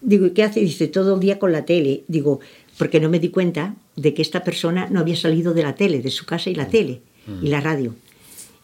[0.00, 0.60] Digo, ¿y qué hace?
[0.60, 2.02] Dice, todo el día con la tele.
[2.08, 2.40] Digo,
[2.78, 6.00] porque no me di cuenta de que esta persona no había salido de la tele,
[6.02, 7.02] de su casa y la tele,
[7.42, 7.94] y la radio.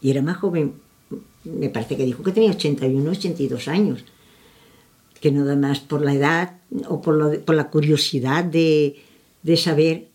[0.01, 0.73] Y era más joven,
[1.45, 4.03] me parece que dijo que tenía 81, 82 años.
[5.21, 6.57] Que nada más por la edad
[6.89, 8.97] o por, lo de- por la curiosidad de,
[9.43, 10.07] de saber.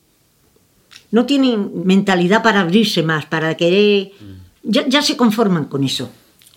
[1.10, 4.10] No tienen mentalidad para abrirse más, para querer.
[4.62, 6.10] Ya, ya se conforman con eso.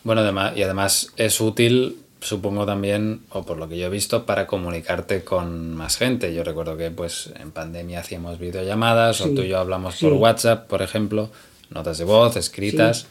[0.04, 4.26] Bueno, además, y además es útil, supongo también, o por lo que yo he visto,
[4.26, 6.34] para comunicarte con más gente.
[6.34, 10.06] Yo recuerdo que pues en pandemia hacíamos videollamadas, o Sí, tú y yo hablamos sí.
[10.06, 11.30] por WhatsApp, por ejemplo,
[11.70, 13.08] notas de voz, escritas.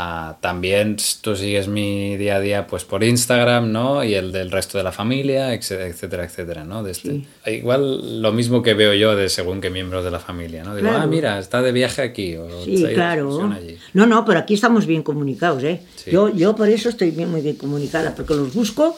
[0.00, 4.04] Ah, también tú sigues mi día a día pues por Instagram, ¿no?
[4.04, 6.84] Y el del resto de la familia, etcétera, etcétera, etcétera, ¿no?
[6.84, 7.10] De este.
[7.10, 7.26] Sí.
[7.46, 10.76] Igual lo mismo que veo yo de según qué miembros de la familia, ¿no?
[10.76, 11.02] Digo, Claro.
[11.02, 13.50] ah, mira, está de viaje aquí, o Sí, claro.
[13.52, 13.76] allí.
[13.92, 15.80] No, no, pero aquí estamos bien comunicados, ¿eh?
[15.96, 16.12] Sí.
[16.12, 18.96] Yo, yo por eso estoy bien, muy bien comunicada, porque los busco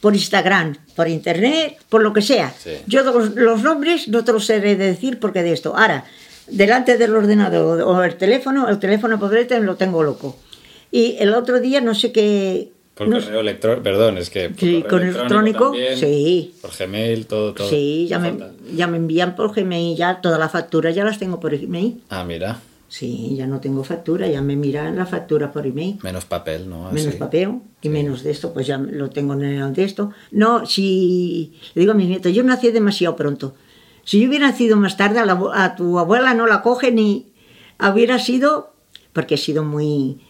[0.00, 2.54] por Instagram, por internet, por lo que sea.
[2.56, 2.70] Sí.
[2.86, 5.76] Yo los, los nombres no te los sé de decir porque de esto.
[5.76, 6.04] Ahora,
[6.48, 10.36] delante del ordenador o el teléfono, el teléfono pobrete lo tengo loco.
[10.90, 12.70] Y el otro día no sé qué...
[12.94, 16.54] Por no correo electrónico, perdón, es que por Sí, correo con electrónico, también, sí.
[16.62, 17.68] Por Gmail, todo, todo.
[17.68, 18.52] Sí, ya me, falta.
[18.74, 22.02] ya me envían por Gmail, ya todas las facturas ya las tengo por email.
[22.08, 25.98] Ah, mira, Sí, ya no tengo factura, ya me miran la factura por email.
[26.02, 26.90] menos papel, ¿no?
[26.92, 27.16] menos Así.
[27.18, 30.12] papel y menos de esto, pues ya lo tengo en el de esto.
[30.30, 33.56] No, si le digo a mis nietos, yo nací demasiado pronto.
[34.06, 37.26] Si yo hubiera nacido más tarde, a, tu abuela no la coge ni,
[37.78, 38.72] hubiera sido,
[39.12, 40.20] porque he sido muy,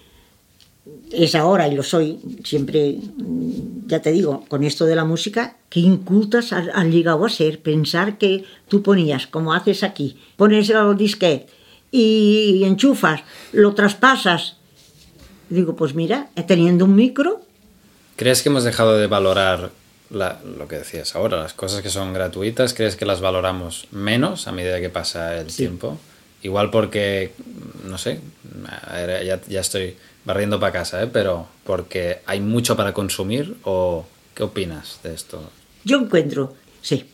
[1.13, 5.59] es ahora y lo soy, siempre, mm, ya te digo, con esto de la música,
[5.69, 7.61] qué incultas has llegado a ser.
[7.61, 11.47] Pensar que tú ponías, como haces aquí, pones el disquete
[11.93, 13.21] y enchufas,
[13.53, 14.57] lo traspasas.
[15.51, 17.47] Digo, pues mira, teniendo un micro,
[18.17, 19.71] ¿Crees que hemos dejado de valorar
[20.11, 22.75] la- lo que decías ahora, las cosas que son gratuitas?
[22.75, 25.99] ¿Crees que las valoramos menos a medida que pasa el tiempo?
[26.43, 27.33] Igual porque,
[27.85, 28.21] no sé,
[29.25, 31.09] ya, ya estoy barriendo para casa, ¿eh?
[31.13, 35.51] pero porque hay mucho para consumir o qué opinas de esto?
[35.85, 37.05] yo encuentro, sí,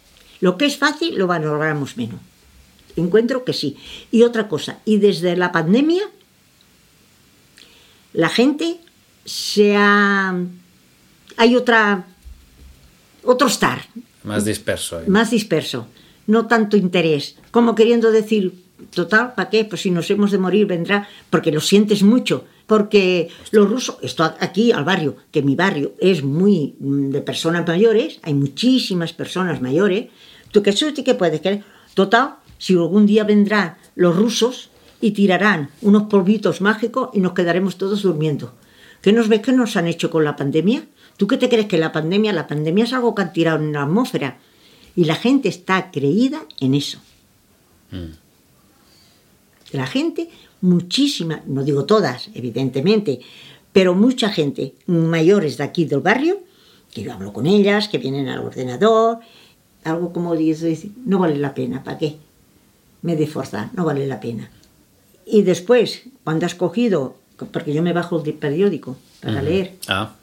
[0.41, 2.21] lo que es fácil lo valoramos menos.
[2.97, 3.77] Encuentro que sí.
[4.11, 6.03] Y otra cosa, y desde la pandemia,
[8.13, 8.79] la gente
[9.25, 10.35] se ha...
[11.37, 12.07] Hay otra...
[13.25, 13.83] Otro estar,
[14.25, 15.01] Más disperso.
[15.01, 15.05] ¿eh?
[15.07, 15.87] más disperso,
[16.27, 18.53] no tanto interés, como queriendo decir,
[18.95, 19.65] total, ¿para qué?
[19.65, 24.25] Pues si nos hemos de morir vendrá, porque lo sientes mucho, porque los rusos, esto
[24.41, 29.61] aquí al barrio, que mi barrio es muy mm, de personas mayores, hay muchísimas personas
[29.61, 30.09] mayores,
[30.51, 35.71] tú que suerte que puedes querer, total, si algún día vendrán los rusos y tirarán
[35.81, 38.55] unos polvitos mágicos y nos quedaremos todos durmiendo.
[39.01, 40.85] ¿Qué nos ves que nos han hecho con la pandemia?
[41.16, 43.72] ¿Tú qué te crees que la pandemia, la pandemia es algo que han tirado en
[43.72, 44.38] la atmósfera?
[44.96, 46.98] Y la gente está creída en eso.
[49.72, 50.29] La gente,
[50.61, 53.20] muchísima, no digo todas, evidentemente,
[53.72, 56.40] pero mucha gente, mayores de aquí del barrio,
[56.92, 59.20] que yo hablo con ellas, que vienen al ordenador,
[59.85, 62.16] algo como dice, no vale la pena, ¿para qué?
[63.01, 64.51] Me de forzar, no vale la pena.
[65.25, 67.16] Y después, cuando has cogido,
[67.51, 70.14] porque yo me bajo el periódico para leer, Ah,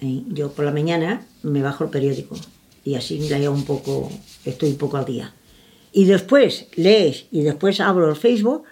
[0.00, 2.36] eh, Yo por la mañana me bajo el periódico
[2.84, 4.10] y así leo un poco,
[4.44, 5.32] estoy un poco al día.
[5.92, 8.64] Y después lees y después abro el Facebook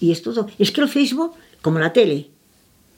[0.00, 0.48] y es todo.
[0.58, 2.28] Es que el Facebook, como la tele,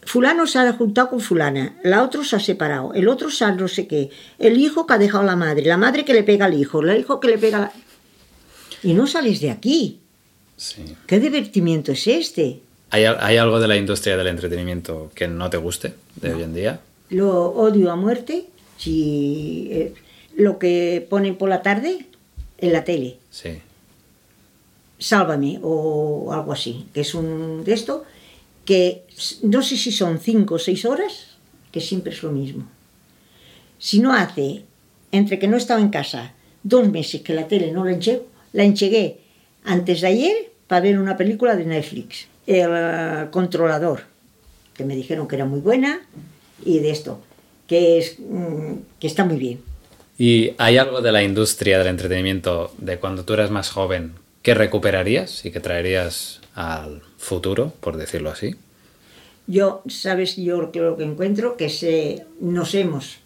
[0.03, 3.53] fulano se ha juntado con fulana, la otro se ha separado, el otro se ha
[3.53, 6.23] no sé qué, el hijo que ha dejado a la madre, la madre que le
[6.23, 7.73] pega al hijo, el hijo que le pega a la...
[8.83, 10.01] Y no sales de aquí.
[10.57, 10.97] sí.
[11.07, 12.61] ¿Qué divertimiento es este?
[12.90, 16.55] ¿Hay, ¿Hay algo de la industria del entretenimiento que no te guste de hoy en
[16.55, 16.81] día?
[17.11, 18.46] Lo odio a muerte.
[18.79, 19.94] Si eh,
[20.37, 22.07] lo que ponen por la tarde
[22.59, 23.61] en la tele, Sí.
[24.99, 28.05] Sálvame o algo así, que es un de esto
[28.66, 29.05] que
[29.42, 31.38] no sé si son cinco o seis horas,
[31.73, 32.66] que siempre es lo mismo.
[33.79, 34.64] Si no hace,
[35.11, 38.64] entre que no estaba en casa, dos meses que la tele no la enchegué, la
[38.64, 39.20] enchegué
[39.64, 44.03] antes de ayer para ver una película de Netflix, El Controlador,
[44.75, 46.01] que me dijeron que era muy buena,
[46.64, 47.20] y de esto,
[47.66, 49.61] que, es, mm, que está muy bien.
[50.18, 54.55] ¿Y hay algo de la industria del entretenimiento de cuando tú eras más joven que
[54.55, 58.55] recuperarías y que traerías al futuro, por decirlo así?
[59.46, 63.16] Yo, sabes, yo lo que encuentro que se, nos hemos,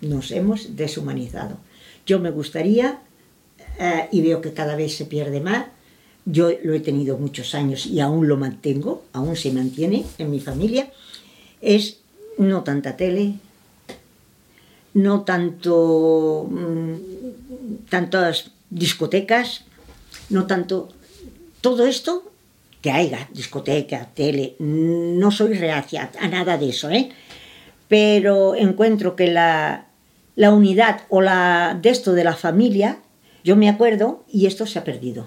[0.00, 1.56] nos hemos deshumanizado.
[2.06, 2.98] Yo me gustaría,
[3.78, 5.66] eh, y veo que cada vez se pierde más,
[6.24, 10.40] yo lo he tenido muchos años y aún lo mantengo, aún se mantiene en mi
[10.40, 10.90] familia,
[11.60, 11.99] es
[12.40, 13.34] no tanta tele,
[14.94, 16.94] no tanto mm,
[17.88, 19.64] tantas discotecas,
[20.30, 20.88] no tanto
[21.60, 22.24] todo esto
[22.80, 27.10] que haya, discoteca, tele, no soy reacia a nada de eso, ¿eh?
[27.88, 29.88] Pero encuentro que la,
[30.34, 33.00] la unidad o la de esto de la familia,
[33.44, 35.26] yo me acuerdo y esto se ha perdido.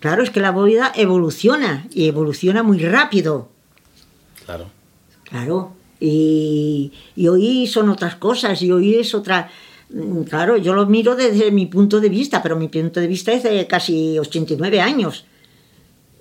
[0.00, 3.48] Claro, es que la vida evoluciona y evoluciona muy rápido.
[4.44, 4.70] Claro.
[5.24, 5.72] Claro,
[6.04, 9.48] y, y hoy son otras cosas, y hoy es otra...
[9.90, 13.32] mm, Claro, yo lo miro desde mi punto de vista, pero mi punto de vista
[13.32, 15.24] es de casi 89 años.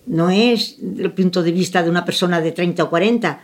[0.05, 3.41] No es el punto de vista de una persona de 30 o 40.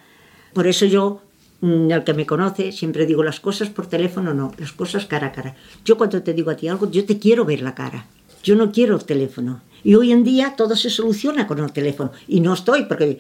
[0.54, 1.22] Por eso yo,
[1.62, 5.28] mm, el que me conoce, siempre digo las cosas por teléfono, no, las cosas cara
[5.28, 5.56] a cara.
[5.86, 8.08] Yo cuando te digo a ti algo, yo te quiero ver la cara.
[8.44, 9.62] Yo no quiero el teléfono.
[9.84, 12.12] Y hoy en día todo se soluciona con el teléfono.
[12.28, 13.20] Y no estoy, porque,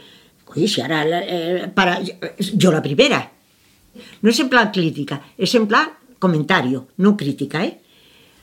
[0.55, 2.01] oye, si ahora, eh, para,
[2.53, 3.31] yo la primera.
[4.21, 5.89] No es en plan crítica, es en plan
[6.19, 7.79] comentario, no crítica, ¿eh?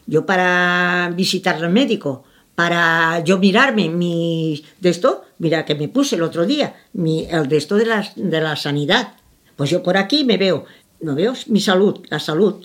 [0.07, 6.17] Yo para visitar al médico, para yo mirarme mi de esto, mira que me puse
[6.17, 9.15] el otro día, mi, el de esto de la, de la sanidad.
[9.57, 10.65] Pues yo por aquí me veo,
[11.01, 12.65] no veo mi salud, la salud.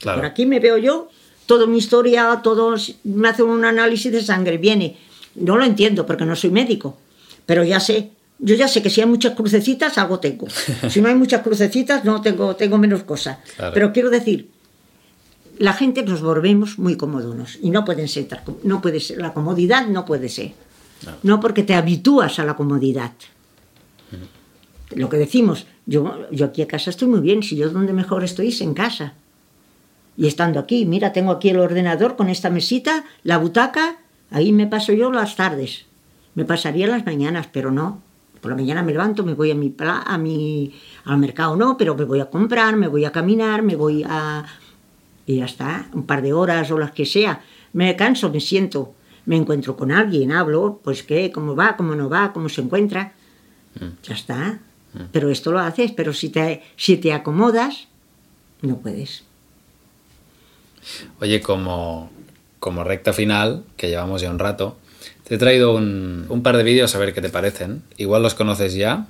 [0.00, 0.18] Claro.
[0.18, 1.08] Por aquí me veo yo,
[1.46, 4.96] toda mi historia, todo, me hacen un análisis de sangre, viene.
[5.34, 6.98] No lo entiendo porque no soy médico,
[7.44, 8.10] pero ya sé,
[8.44, 10.48] yo ya sé que si hay muchas crucecitas, algo tengo.
[10.90, 13.38] Si no hay muchas crucecitas, no tengo, tengo menos cosas.
[13.56, 13.72] Claro.
[13.72, 14.50] Pero quiero decir,
[15.58, 18.26] la gente nos volvemos muy cómodos y no pueden ser,
[18.64, 20.52] no puede ser, la comodidad no puede ser.
[21.22, 23.12] No porque te habitúas a la comodidad.
[24.94, 28.24] Lo que decimos, yo, yo aquí a casa estoy muy bien, si yo donde mejor
[28.24, 29.14] estoy es en casa.
[30.16, 33.96] Y estando aquí, mira, tengo aquí el ordenador con esta mesita, la butaca,
[34.30, 35.86] ahí me paso yo las tardes.
[36.34, 38.02] Me pasaría las mañanas, pero no.
[38.42, 40.74] Por la mañana me levanto, me voy a mi, pla- a mi
[41.04, 44.44] al mercado, no, pero me voy a comprar, me voy a caminar, me voy a...
[45.26, 47.40] Y ya está, un par de horas o las que sea.
[47.72, 48.92] Me canso, me siento,
[49.26, 53.12] me encuentro con alguien, hablo, pues qué, cómo va, cómo no va, cómo se encuentra.
[54.02, 54.58] Ya está.
[55.12, 57.86] Pero esto lo haces, pero si te, si te acomodas,
[58.60, 59.22] no puedes.
[61.20, 62.10] Oye, como,
[62.58, 64.76] como recta final, que llevamos ya un rato,
[65.26, 67.82] te he traído un, un par de vídeos a ver qué te parecen.
[67.96, 69.06] Igual los conoces ya.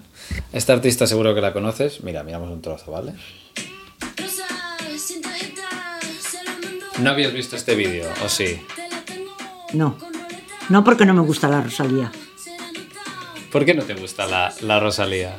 [0.52, 2.02] Esta artista seguro que la conoces.
[2.02, 3.12] Mira, miramos un trozo, ¿vale?
[6.98, 8.08] ¿No habías visto este vídeo?
[8.24, 8.60] ¿O sí?
[9.72, 9.96] No.
[10.68, 12.12] No porque no me gusta la Rosalía.
[13.50, 15.36] ¿Por qué no te gusta la, la Rosalía?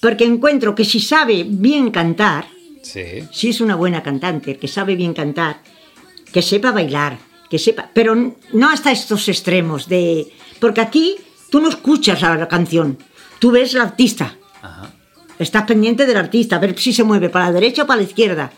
[0.00, 2.46] Porque encuentro que si sabe bien cantar,
[2.82, 3.24] Sí.
[3.32, 5.60] si es una buena cantante, que sabe bien cantar,
[6.32, 7.18] que sepa bailar,
[7.50, 11.16] que sepa, pero no hasta estos extremos de, porque aquí
[11.50, 12.96] tú no escuchas a la canción,
[13.40, 14.92] tú ves al artista, Ajá.
[15.38, 18.06] estás pendiente del artista, a ver si se mueve para la derecha o para la
[18.06, 18.52] izquierda.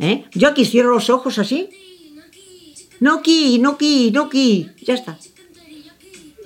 [0.00, 0.24] ¿Eh?
[0.32, 1.70] Yo aquí cierro los ojos así,
[3.00, 5.18] Noki, Noki, Noki, ya está.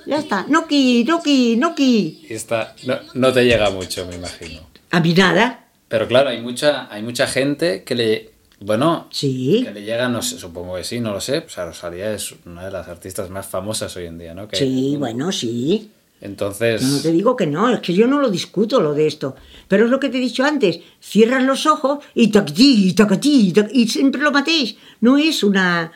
[0.04, 2.26] Ya está, Noki, Noki, Noki.
[2.28, 4.60] Y esta no, no te llega mucho, me imagino.
[4.90, 8.31] A mí nada, Pero claro, hay mucha, hay mucha gente que le...
[8.64, 9.62] Bueno, sí.
[9.64, 11.40] que le llega, no sé, supongo que sí, no lo sé.
[11.42, 14.48] Pues a Rosalía es una de las artistas más famosas hoy en día, ¿no?
[14.48, 15.90] Que Sí, bueno, sí.
[16.20, 19.34] Entonces, no te digo que no, es que yo no lo discuto lo de esto.
[19.66, 23.70] Pero es lo que te he dicho antes, cierras los ojos y tacatí, tacatí, tac-
[23.72, 24.76] y siempre lo matéis.
[25.00, 25.90] No es una...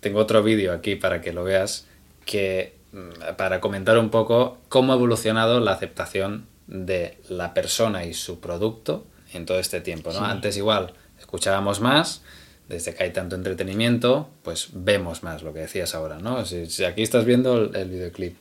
[0.00, 1.86] tengo otro vídeo aquí para que lo veas,
[2.24, 8.14] que mm, para comentar un poco cómo ha evolucionado la aceptación de la persona y
[8.14, 10.24] su producto en todo este tiempo, ¿no?
[10.24, 12.22] Antes igual escuchábamos más,
[12.68, 16.44] desde que hay tanto entretenimiento, pues vemos más lo que decías ahora, ¿no?
[16.44, 18.36] Si, si aquí estás viendo el, el videoclip.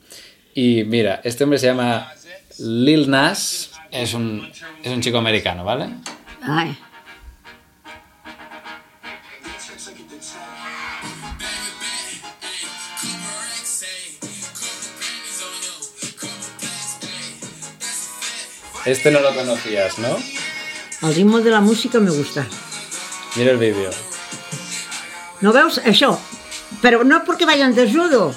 [0.54, 2.12] Y mira, este hombre se llama
[2.60, 4.52] Lil Nas, es un,
[4.84, 5.90] es un chico americano, ¿vale?
[6.42, 6.78] Ay,
[18.86, 20.18] Este no lo conocías, ¿no?
[21.02, 22.46] Al ritmo de la música me gusta.
[23.36, 23.90] Mira el vídeo.
[25.42, 26.18] ¿No veus això?
[26.82, 28.34] Pero no porque vayan desnudo.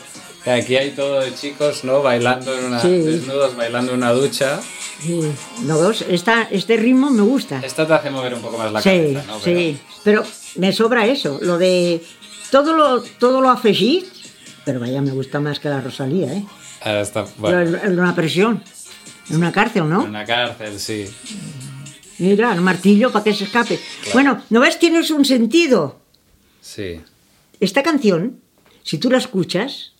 [0.46, 2.02] Aquí hay todo de chicos, ¿no?
[2.02, 2.80] Bailando en una...
[2.80, 2.88] Sí.
[2.98, 4.60] Desnudos, bailando en una ducha.
[5.00, 5.20] Sí.
[5.62, 6.02] ¿No veus?
[6.08, 7.60] Esta, este ritmo me gusta.
[7.64, 9.40] Esta te hace mover un poco más la Sí, cabeza, ¿no?
[9.40, 9.78] sí.
[10.04, 10.24] Pero
[10.56, 12.02] me sobra eso, lo de...
[12.50, 14.04] Todo lo, todo lo afegit,
[14.64, 16.44] pero vaya, me gusta más que la Rosalía, ¿eh?
[16.82, 17.24] Ahora está...
[17.40, 18.62] Pero en una prisión,
[19.30, 20.02] en una cárcel, ¿no?
[20.02, 21.06] en una cárcel, sí.
[22.22, 23.78] Mira, el martillo para que se escape.
[24.12, 24.78] Bueno, ¿no ves?
[24.78, 26.00] Tienes un sentido.
[26.60, 27.00] Sí.
[27.58, 28.38] Esta canción,
[28.84, 29.94] si tú la escuchas,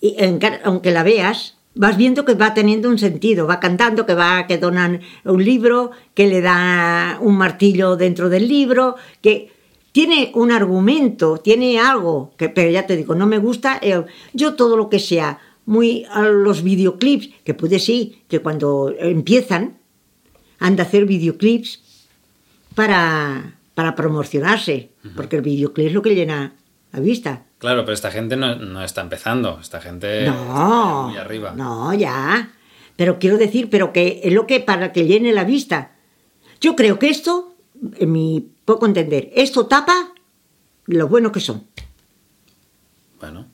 [0.00, 0.16] y
[0.64, 4.58] aunque la veas, vas viendo que va teniendo un sentido, va cantando, que va, que
[4.58, 9.52] donan un libro, que le da un martillo dentro del libro, que
[9.92, 13.76] tiene un argumento, tiene algo, que, pero ya te digo, no me gusta.
[13.76, 18.92] el- yo todo lo que sea muy a los videoclips, que puede sí, que cuando
[18.98, 19.78] empiezan,
[20.64, 21.82] han de hacer videoclips
[22.74, 26.54] para, para promocionarse, porque el videoclip es lo que llena
[26.90, 27.44] la vista.
[27.58, 29.58] Claro, pero esta gente no, no está empezando.
[29.60, 31.52] Esta gente No, está muy arriba.
[31.54, 32.50] no, ya.
[32.96, 35.92] Pero quiero decir, pero que es lo que para que llene la vista.
[36.62, 37.54] Yo creo que esto,
[37.98, 40.14] en mi poco entender, esto tapa
[40.86, 41.64] lo bueno que son.
[43.20, 43.48] Bueno.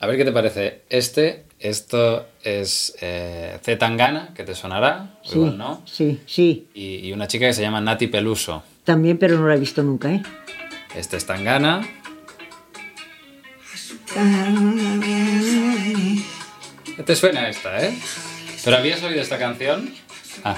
[0.00, 0.82] A ver qué te parece.
[0.88, 5.18] Este, esto es eh, Z Tangana, que te sonará.
[5.22, 5.82] Sí, Igual, ¿no?
[5.86, 6.68] sí, sí.
[6.74, 8.62] Y, y una chica que se llama Nati Peluso.
[8.84, 10.22] También, pero no la he visto nunca, ¿eh?
[10.94, 11.82] Este es Tangana.
[16.96, 17.96] ¿Qué te suena esta, eh?
[18.64, 19.92] ¿Pero habías oído esta canción?
[20.44, 20.56] Ah,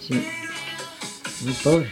[0.00, 0.26] Sí.
[1.42, 1.90] Muy pobre.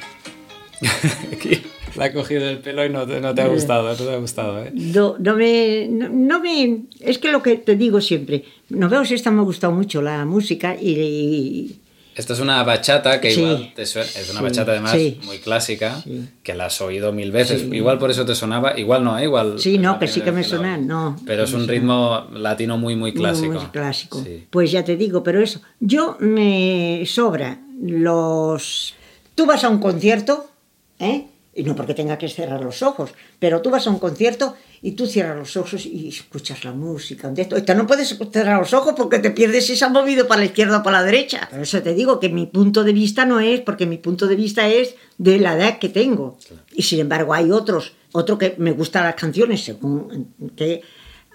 [1.32, 1.62] Aquí
[1.96, 4.16] la ha cogido el pelo y no te, no te ha gustado, no te ha
[4.18, 4.70] gustado, ¿eh?
[4.74, 6.82] No, no me, no, no me...
[7.00, 10.00] Es que lo que te digo siempre, no veo si esta me ha gustado mucho
[10.02, 11.76] la música y...
[12.14, 13.40] Esta es una bachata que Sí.
[13.42, 15.18] igual te suena, es una Sí, bachata además sí.
[15.24, 16.28] muy clásica, Sí.
[16.42, 17.62] que la has oído mil veces.
[17.72, 19.22] Igual por eso te sonaba, igual no, ¿eh?
[19.24, 19.60] igual.
[19.60, 21.72] Sí, no, que sí que me suena, no, Pero es un suena.
[21.74, 23.52] ritmo latino muy, muy clásico.
[23.54, 24.20] Muy clásico.
[24.24, 24.46] Sí.
[24.50, 28.94] Pues ya te digo, pero eso, yo me sobra los...
[29.36, 30.50] Tú vas a un concierto,
[30.98, 31.26] ¿eh?
[31.54, 34.92] Y no porque tenga que cerrar los ojos, pero tú vas a un concierto y
[34.92, 37.32] tú cierras los ojos y escuchas la música.
[37.36, 37.74] Esto.
[37.74, 40.78] No puedes cerrar los ojos porque te pierdes si se han movido para la izquierda
[40.78, 41.48] o para la derecha.
[41.50, 44.36] Por eso te digo que mi punto de vista no es, porque mi punto de
[44.36, 46.38] vista es de la edad que tengo.
[46.72, 50.82] Y sin embargo hay otros, otro que me gustan las canciones según que,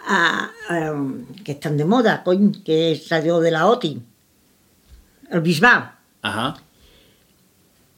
[0.08, 1.04] ah, ah,
[1.44, 2.24] que están de moda,
[2.64, 4.02] que salió de la OTI.
[5.32, 5.96] El Bisbal.
[6.22, 6.56] Ajá.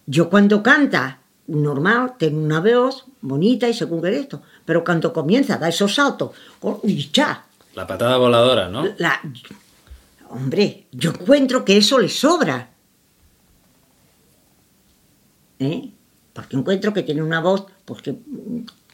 [0.07, 5.55] Yo cuando canta, normal, tengo una voz bonita y según que esto, pero cuando comienza
[5.55, 6.31] a dar esos saltos,
[6.83, 8.85] y ya, La patada voladora, ¿no?
[8.97, 9.21] la-
[10.29, 12.69] hombre, yo encuentro que eso le sobra.
[15.59, 15.91] ¿Eh?
[16.33, 18.15] Porque encuentro que tiene una voz, pues que,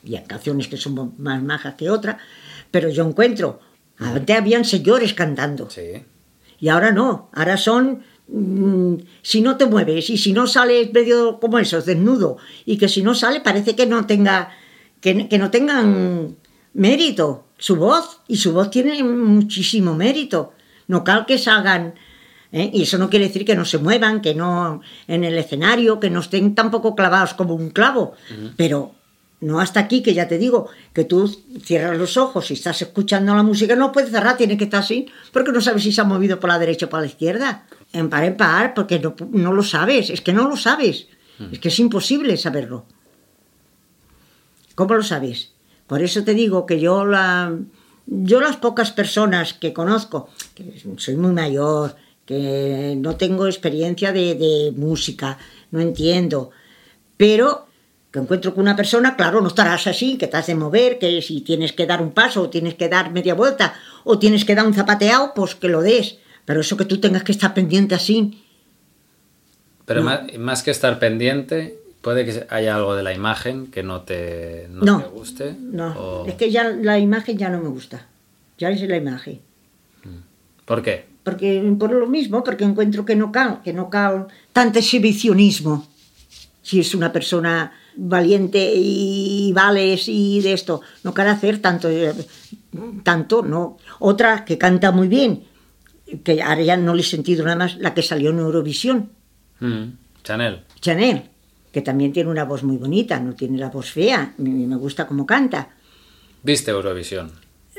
[0.03, 2.17] y hay canciones que son más majas que otras,
[2.69, 3.59] pero yo encuentro,
[3.97, 5.69] antes habían señores cantando.
[5.69, 6.05] Sí.
[6.59, 11.39] Y ahora no, ahora son, mm, si no te mueves y si no sales medio
[11.39, 14.49] como eso, desnudo, y que si no sale parece que no tenga,
[14.99, 16.37] que, que no tengan
[16.73, 20.53] mérito su voz, y su voz tiene muchísimo mérito.
[20.87, 21.93] No cal que salgan,
[22.51, 22.71] ¿eh?
[22.73, 26.09] y eso no quiere decir que no se muevan, que no en el escenario, que
[26.09, 28.13] no estén tampoco clavados como un clavo,
[28.57, 28.95] pero
[29.41, 31.27] no hasta aquí, que ya te digo, que tú
[31.63, 35.07] cierras los ojos y estás escuchando la música, no puedes cerrar, tiene que estar así,
[35.33, 37.65] porque no sabes si se ha movido por la derecha o por la izquierda.
[37.91, 41.07] En par en par, porque no, no lo sabes, es que no lo sabes,
[41.51, 42.85] es que es imposible saberlo.
[44.75, 45.51] ¿Cómo lo sabes?
[45.87, 47.53] Por eso te digo que yo la
[48.05, 54.35] yo las pocas personas que conozco, que soy muy mayor, que no tengo experiencia de,
[54.35, 55.37] de música,
[55.71, 56.51] no entiendo,
[57.17, 57.67] pero
[58.11, 61.21] que encuentro con una persona, claro, no estarás así, que te has de mover, que
[61.21, 64.53] si tienes que dar un paso, o tienes que dar media vuelta, o tienes que
[64.53, 66.17] dar un zapateado, pues que lo des.
[66.43, 68.43] Pero eso que tú tengas que estar pendiente así,
[69.85, 74.01] Pero más, más que estar pendiente, puede que haya algo de la imagen que no
[74.01, 75.01] te, no No.
[75.03, 75.55] te guste.
[75.59, 75.87] no.
[75.97, 78.07] o- Es que ya la imagen ya no me gusta.
[78.57, 79.39] Ya es la imagen.
[80.65, 81.09] ¿Por qué?
[81.23, 85.87] porque por lo mismo, porque encuentro que no cal, que no cal tanto exhibicionismo.
[86.63, 92.13] Si es una persona valiente y vales y de esto, no cal hacer tanto, eh,
[93.03, 93.77] tanto, no.
[93.99, 95.43] Otra que canta muy bien,
[96.23, 99.09] que ahora ya no le he sentido nada más, la que salió en Eurovisión,
[99.59, 99.93] Mm.
[100.23, 100.63] Chanel.
[100.79, 101.29] Chanel,
[101.71, 105.05] que también tiene una voz muy bonita, no tiene la voz fea, me, me gusta
[105.07, 105.69] cómo canta.
[106.43, 107.31] ¿Viste Eurovisión?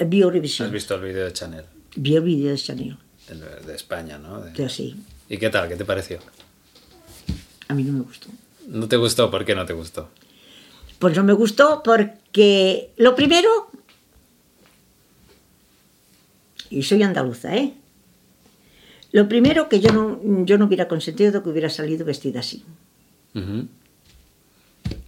[0.07, 1.65] Vi ¿Has Eurovisión, visto el vídeo de Chanel?
[1.97, 2.97] vi el vídeo de Chanel,
[3.29, 4.41] El de España, ¿no?
[4.41, 4.97] De- sí,
[5.29, 5.69] ¿Y qué tal?
[5.69, 6.19] ¿Qué te pareció?
[7.69, 8.29] a mí no me gustó.
[8.69, 9.31] ¿No te gustó?
[9.31, 10.09] ¿Por qué no te gustó?
[10.99, 13.49] Pues no me gustó porque lo primero,
[16.71, 17.75] y soy andaluza, ¿eh?
[19.11, 22.65] Lo primero que yo no, yo no hubiera consentido que hubiera salido vestida así,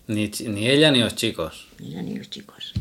[0.07, 1.69] ni, ni ella ni los chicos.
[1.79, 2.73] ni ni los chicos.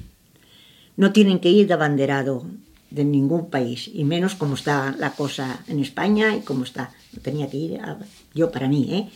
[0.97, 2.45] No tienen que ir de abanderado
[2.89, 6.93] de ningún país, y menos como está la cosa en España y como está.
[7.13, 7.97] No tenía que ir, a-
[8.33, 9.09] yo para mí, ¿eh?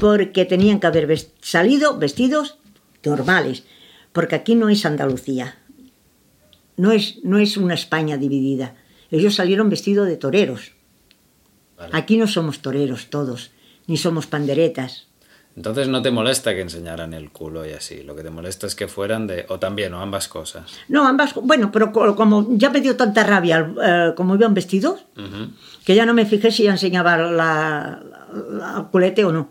[0.00, 2.58] Porque tenían que haber salido vestidos
[3.04, 3.64] normales,
[4.12, 5.56] porque aquí no es Andalucía,
[6.76, 8.74] no es, no es una España dividida.
[9.10, 10.72] Ellos salieron vestidos de toreros.
[11.76, 11.90] Vale.
[11.96, 13.50] Aquí no somos toreros todos,
[13.86, 15.06] ni somos panderetas.
[15.56, 18.02] Entonces no te molesta que enseñaran el culo y así.
[18.04, 19.46] Lo que te molesta es que fueran de...
[19.48, 20.70] O también, o ambas cosas.
[20.88, 25.00] No, ambas, bueno, pero co- como ya me dio tanta rabia eh, como iban vestidos,
[25.18, 25.50] Ujú.
[25.84, 28.00] que ya no me fijé si enseñaba la,
[28.32, 29.50] la- el culete o no.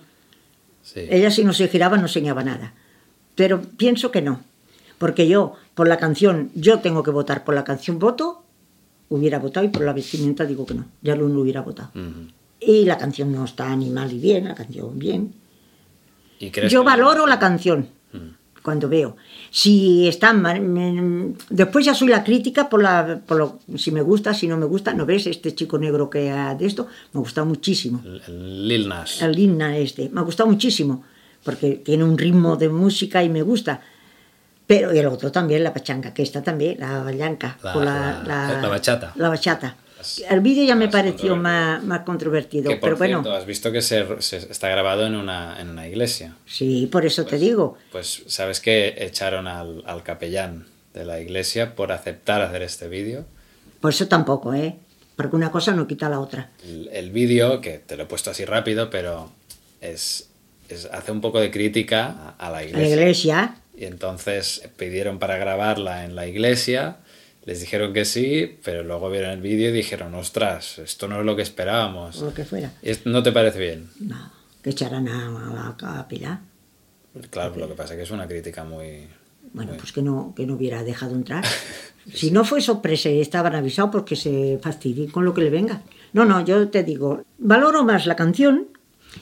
[0.93, 1.01] Sí.
[1.09, 2.73] Ella si no se giraba no enseñaba nada.
[3.35, 4.41] Pero pienso que no.
[4.97, 8.43] Porque yo, por la canción, yo tengo que votar por la canción, voto,
[9.07, 10.85] hubiera votado y por la vestimenta digo que no.
[11.01, 11.91] Ya lo no hubiera votado.
[12.59, 15.33] Y la canción no está ni mal ni bien, la canción bien.
[16.39, 17.87] ¿Y Yo valoro la canción
[18.63, 19.15] cuando veo.
[19.51, 24.01] Si está mal- me- después ya soy la crítica por la por lo, si me
[24.01, 27.19] gusta, si no me gusta, no ves este chico negro que ha de esto, me
[27.19, 28.01] ha gustado muchísimo.
[28.27, 29.21] El, Lil Nas.
[29.21, 31.03] El himna este, me ha gustado muchísimo
[31.43, 33.81] porque tiene un ritmo de música y me gusta.
[34.67, 37.01] Pero y el otro también, la pachanga, que está también, la
[37.75, 39.13] o la- la bachata.
[39.15, 39.75] La bachata.
[40.29, 43.81] El vídeo ya me pareció más, más controvertido, Que por pero bueno, has visto que
[43.81, 46.35] se, se- está grabado en una, en una iglesia.
[46.45, 47.77] sí, por eso te digo.
[47.91, 53.25] Pues sabes que echaron al, al capellán de la iglesia por aceptar hacer este vídeo.
[53.81, 54.75] Por eso tampoco, ¿eh?
[55.15, 56.49] Porque una cosa no quita la otra.
[56.63, 59.31] El, el vídeo, que te lo he puesto así rápido, pero
[59.81, 60.29] es,
[60.69, 62.95] es- hace un poco de crítica a, a la A la iglesia.
[62.95, 66.97] iglesia, Y entonces pidieron para grabarla en la iglesia,
[67.45, 71.25] les dijeron que sí, pero luego vieron el vídeo y dijeron, ostras, esto no es
[71.25, 72.21] lo que esperábamos.
[72.21, 72.71] o lo que fuera.
[72.81, 73.89] ¿Y esto ¿No te parece bien?
[73.99, 74.31] No,
[74.61, 76.41] que echarán a, a la capilla.
[77.31, 79.07] Claro, lo que pasa es que es una crítica muy...
[79.53, 81.43] Bueno, muy- pues que no, que no hubiera dejado entrar.
[82.11, 85.83] Si no fue sorpresa y estaban avisados porque se fastidien con lo que le venga.
[86.13, 88.69] No, no, yo te digo, valoro más la canción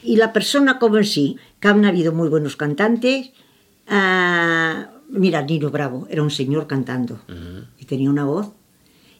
[0.03, 3.32] y la persona como en sí, que han habido muy buenos cantantes.
[3.88, 7.20] Ah, mira, Nino Bravo era un señor cantando
[7.80, 8.51] y tenía una voz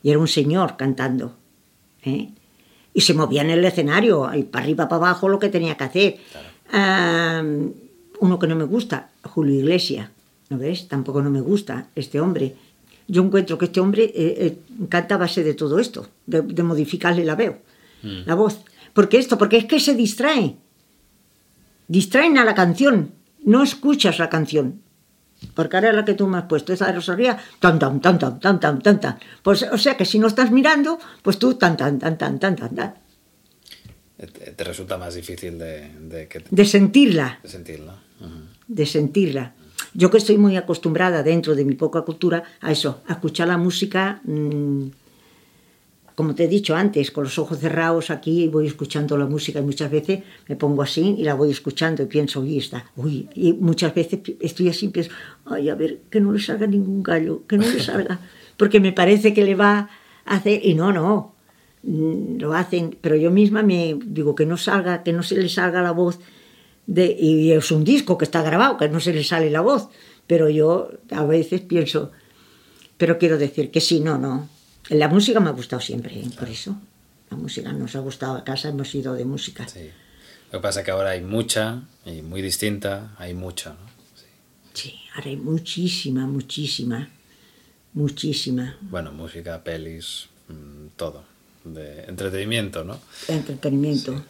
[0.04, 1.36] y era un señor cantando.
[2.04, 2.30] ¿eh?
[2.94, 5.84] Y se movía en el escenario, y para arriba, para abajo, lo que tenía que
[5.84, 6.18] hacer.
[8.20, 10.10] Uno que no me gusta, Julio Iglesias.
[10.50, 10.88] ¿No ves?
[10.88, 12.56] Tampoco no me gusta este hombre.
[13.08, 14.60] Yo encuentro que este hombre eh, eh,
[14.90, 17.58] canta a base de todo esto, de, de modificarle la veo,
[18.02, 18.62] la voz.
[18.94, 19.38] ¿Por qué esto?
[19.38, 20.56] Porque es que se distrae.
[21.88, 23.12] Distraen a la canción.
[23.44, 24.82] No escuchas la canción.
[25.54, 28.40] Porque ahora la que tú me has puesto, esa de Rosalía, tan, tan, tan, tan,
[28.40, 29.20] tan, tan, tan, tan.
[29.44, 32.56] Pues, o sea que si no estás mirando, pues tú tan, tan, tan, tan, tan,
[32.56, 32.94] tan, tan.
[34.18, 37.40] Te, te resulta más difícil de, de, que- De sentirla.
[37.44, 37.94] de sentirlo.
[38.20, 38.30] Ujú.
[38.68, 39.54] de sentirla.
[39.94, 43.58] Yo que estoy muy acostumbrada dentro de mi poca cultura a eso, a escuchar la
[43.58, 44.88] música, mm,
[46.18, 49.60] como te he dicho antes, con los ojos cerrados aquí y voy escuchando la música
[49.60, 53.30] y muchas veces me pongo así y la voy escuchando y pienso, uy, está, uy,
[53.36, 55.12] y muchas veces estoy así y pienso,
[55.46, 58.20] ay, a ver, que no le salga ningún gallo, que no le salga,
[58.58, 59.92] porque me parece que le va
[60.26, 61.36] a hacer, y no, no,
[61.84, 65.50] mm, lo hacen, pero yo misma me digo que no salga, que no se le
[65.50, 66.20] salga la voz
[66.88, 69.90] de, y es un disco que está grabado, que no se le sale la voz,
[70.26, 72.12] pero yo a veces pienso,
[72.98, 74.57] pero quiero decir que sí, no, no.
[74.90, 76.30] La música me ha gustado siempre, ¿eh?
[76.38, 76.76] por eso.
[77.30, 79.68] La música nos ha gustado a casa, hemos ido de música.
[79.68, 79.90] Sí.
[80.52, 83.88] Lo que pasa es que ahora hay mucha y muy distinta, hay mucha, ¿no?
[84.16, 84.26] Sí.
[84.74, 87.10] Sí, ahora hay muchísima, muchísima,
[87.94, 91.24] muchísima Bueno, música, pelis, mm, todo.
[91.66, 92.98] De entretenimiento, ¿no?
[93.28, 94.24] entretenimiento.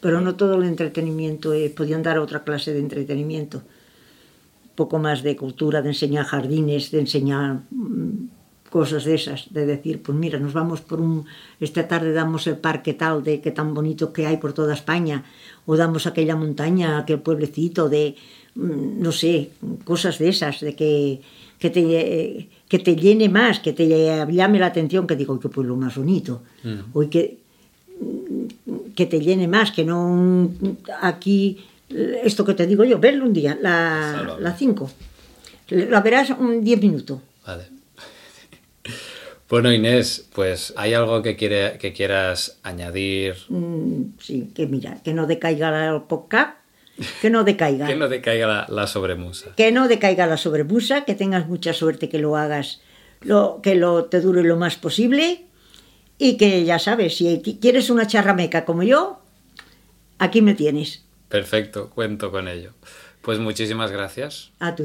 [0.00, 3.58] Pero no todo el entretenimiento es, podían dar otra clase de entretenimiento.
[3.58, 8.28] Un poco más de cultura, de enseñar jardines, de enseñar mm,
[8.74, 11.26] cosas de esas, de decir, pues mira, nos vamos por un,
[11.60, 15.22] esta tarde damos el parque tal, de que tan bonito que hay por toda España,
[15.64, 18.16] o damos aquella montaña, aquel pueblecito, de,
[18.56, 19.50] mm, no sé,
[19.84, 21.20] cosas de esas, de que,
[21.60, 25.76] que, te, que te llene más, que te llame la atención, que digo, qué pueblo
[25.76, 26.42] más bonito,
[26.94, 27.38] o que,
[28.96, 30.50] que te llene más, que no
[31.00, 31.58] aquí,
[32.24, 34.40] esto que te digo yo, verlo un día, la Salva.
[34.40, 34.90] la 5.
[35.68, 37.20] La verás un 10 minutos.
[37.46, 37.83] Vale.
[39.54, 43.36] Bueno, Inés, pues ¿hay algo que, quiere, que quieras añadir?
[43.48, 46.56] Mm, sí, que mira, que no decaiga el podcast,
[47.22, 47.86] que no decaiga.
[47.86, 49.54] Que no te caiga la, la sobremusa.
[49.54, 52.80] que no decaiga la sobrebusa, que tengas mucha suerte, que lo hagas,
[53.20, 55.44] lo, que lo, te dure lo más posible
[56.18, 59.20] y que ya sabes, si quieres una charrameca como yo,
[60.18, 62.72] aquí me tienes, Perfecto, cuento con ello.
[63.22, 64.50] Pues muchísimas gracias.
[64.58, 64.82] a tu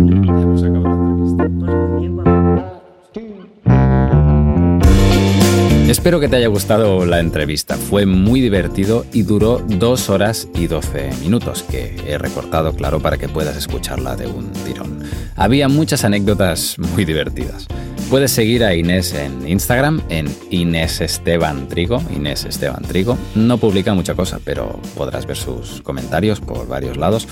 [5.89, 7.75] Espero que te haya gustado la entrevista.
[7.75, 13.17] Fue muy divertido y duró dos horas y 12 minutos, que he recortado, claro, para
[13.17, 14.99] que puedas escucharla de un tirón.
[15.35, 17.65] Había muchas anécdotas muy divertidas.
[18.07, 22.03] Puedes seguir a Inés en Instagram, en Inés Esteban Trigo.
[22.15, 23.17] Inés Esteban Trigo.
[23.33, 27.27] No publica mucha cosa, pero podrás ver sus comentarios por varios lados.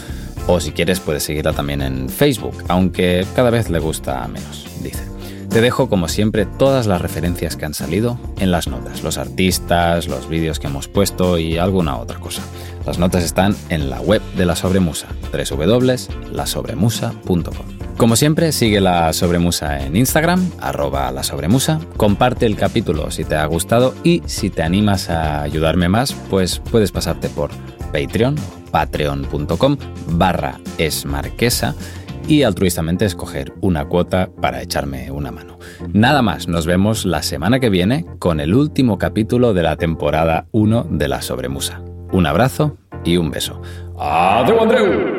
[0.47, 5.16] O si quieres, puedes seguirla también en Facebook, aunque cada vez le gusta menos, dice.
[5.57, 10.07] Te dejo, como siempre, todas las referencias que han salido en las notas, los artistas,
[10.07, 12.43] los vídeos que hemos puesto y alguna otra cosa.
[12.85, 17.65] Las notas están en la web de La Sobremusa, www.lasobremusa.com.
[17.97, 23.33] Como siempre, sigue La Sobremusa en Instagram, arroba La Sobremusa, comparte el capítulo si te
[23.33, 27.49] ha gustado y si te animas a ayudarme más, pues puedes pasarte por
[27.91, 28.35] Patreon,
[28.69, 29.77] patreon.com
[30.11, 31.73] barra esmarquesa
[32.27, 35.57] y altruistamente escoger una cuota para echarme una mano.
[35.93, 40.47] Nada más, nos vemos la semana que viene con el último capítulo de la temporada
[40.51, 41.81] 1 de La Sobremusa.
[42.11, 43.61] Un abrazo y un beso.
[43.97, 45.16] ¡Adeu, Andreu!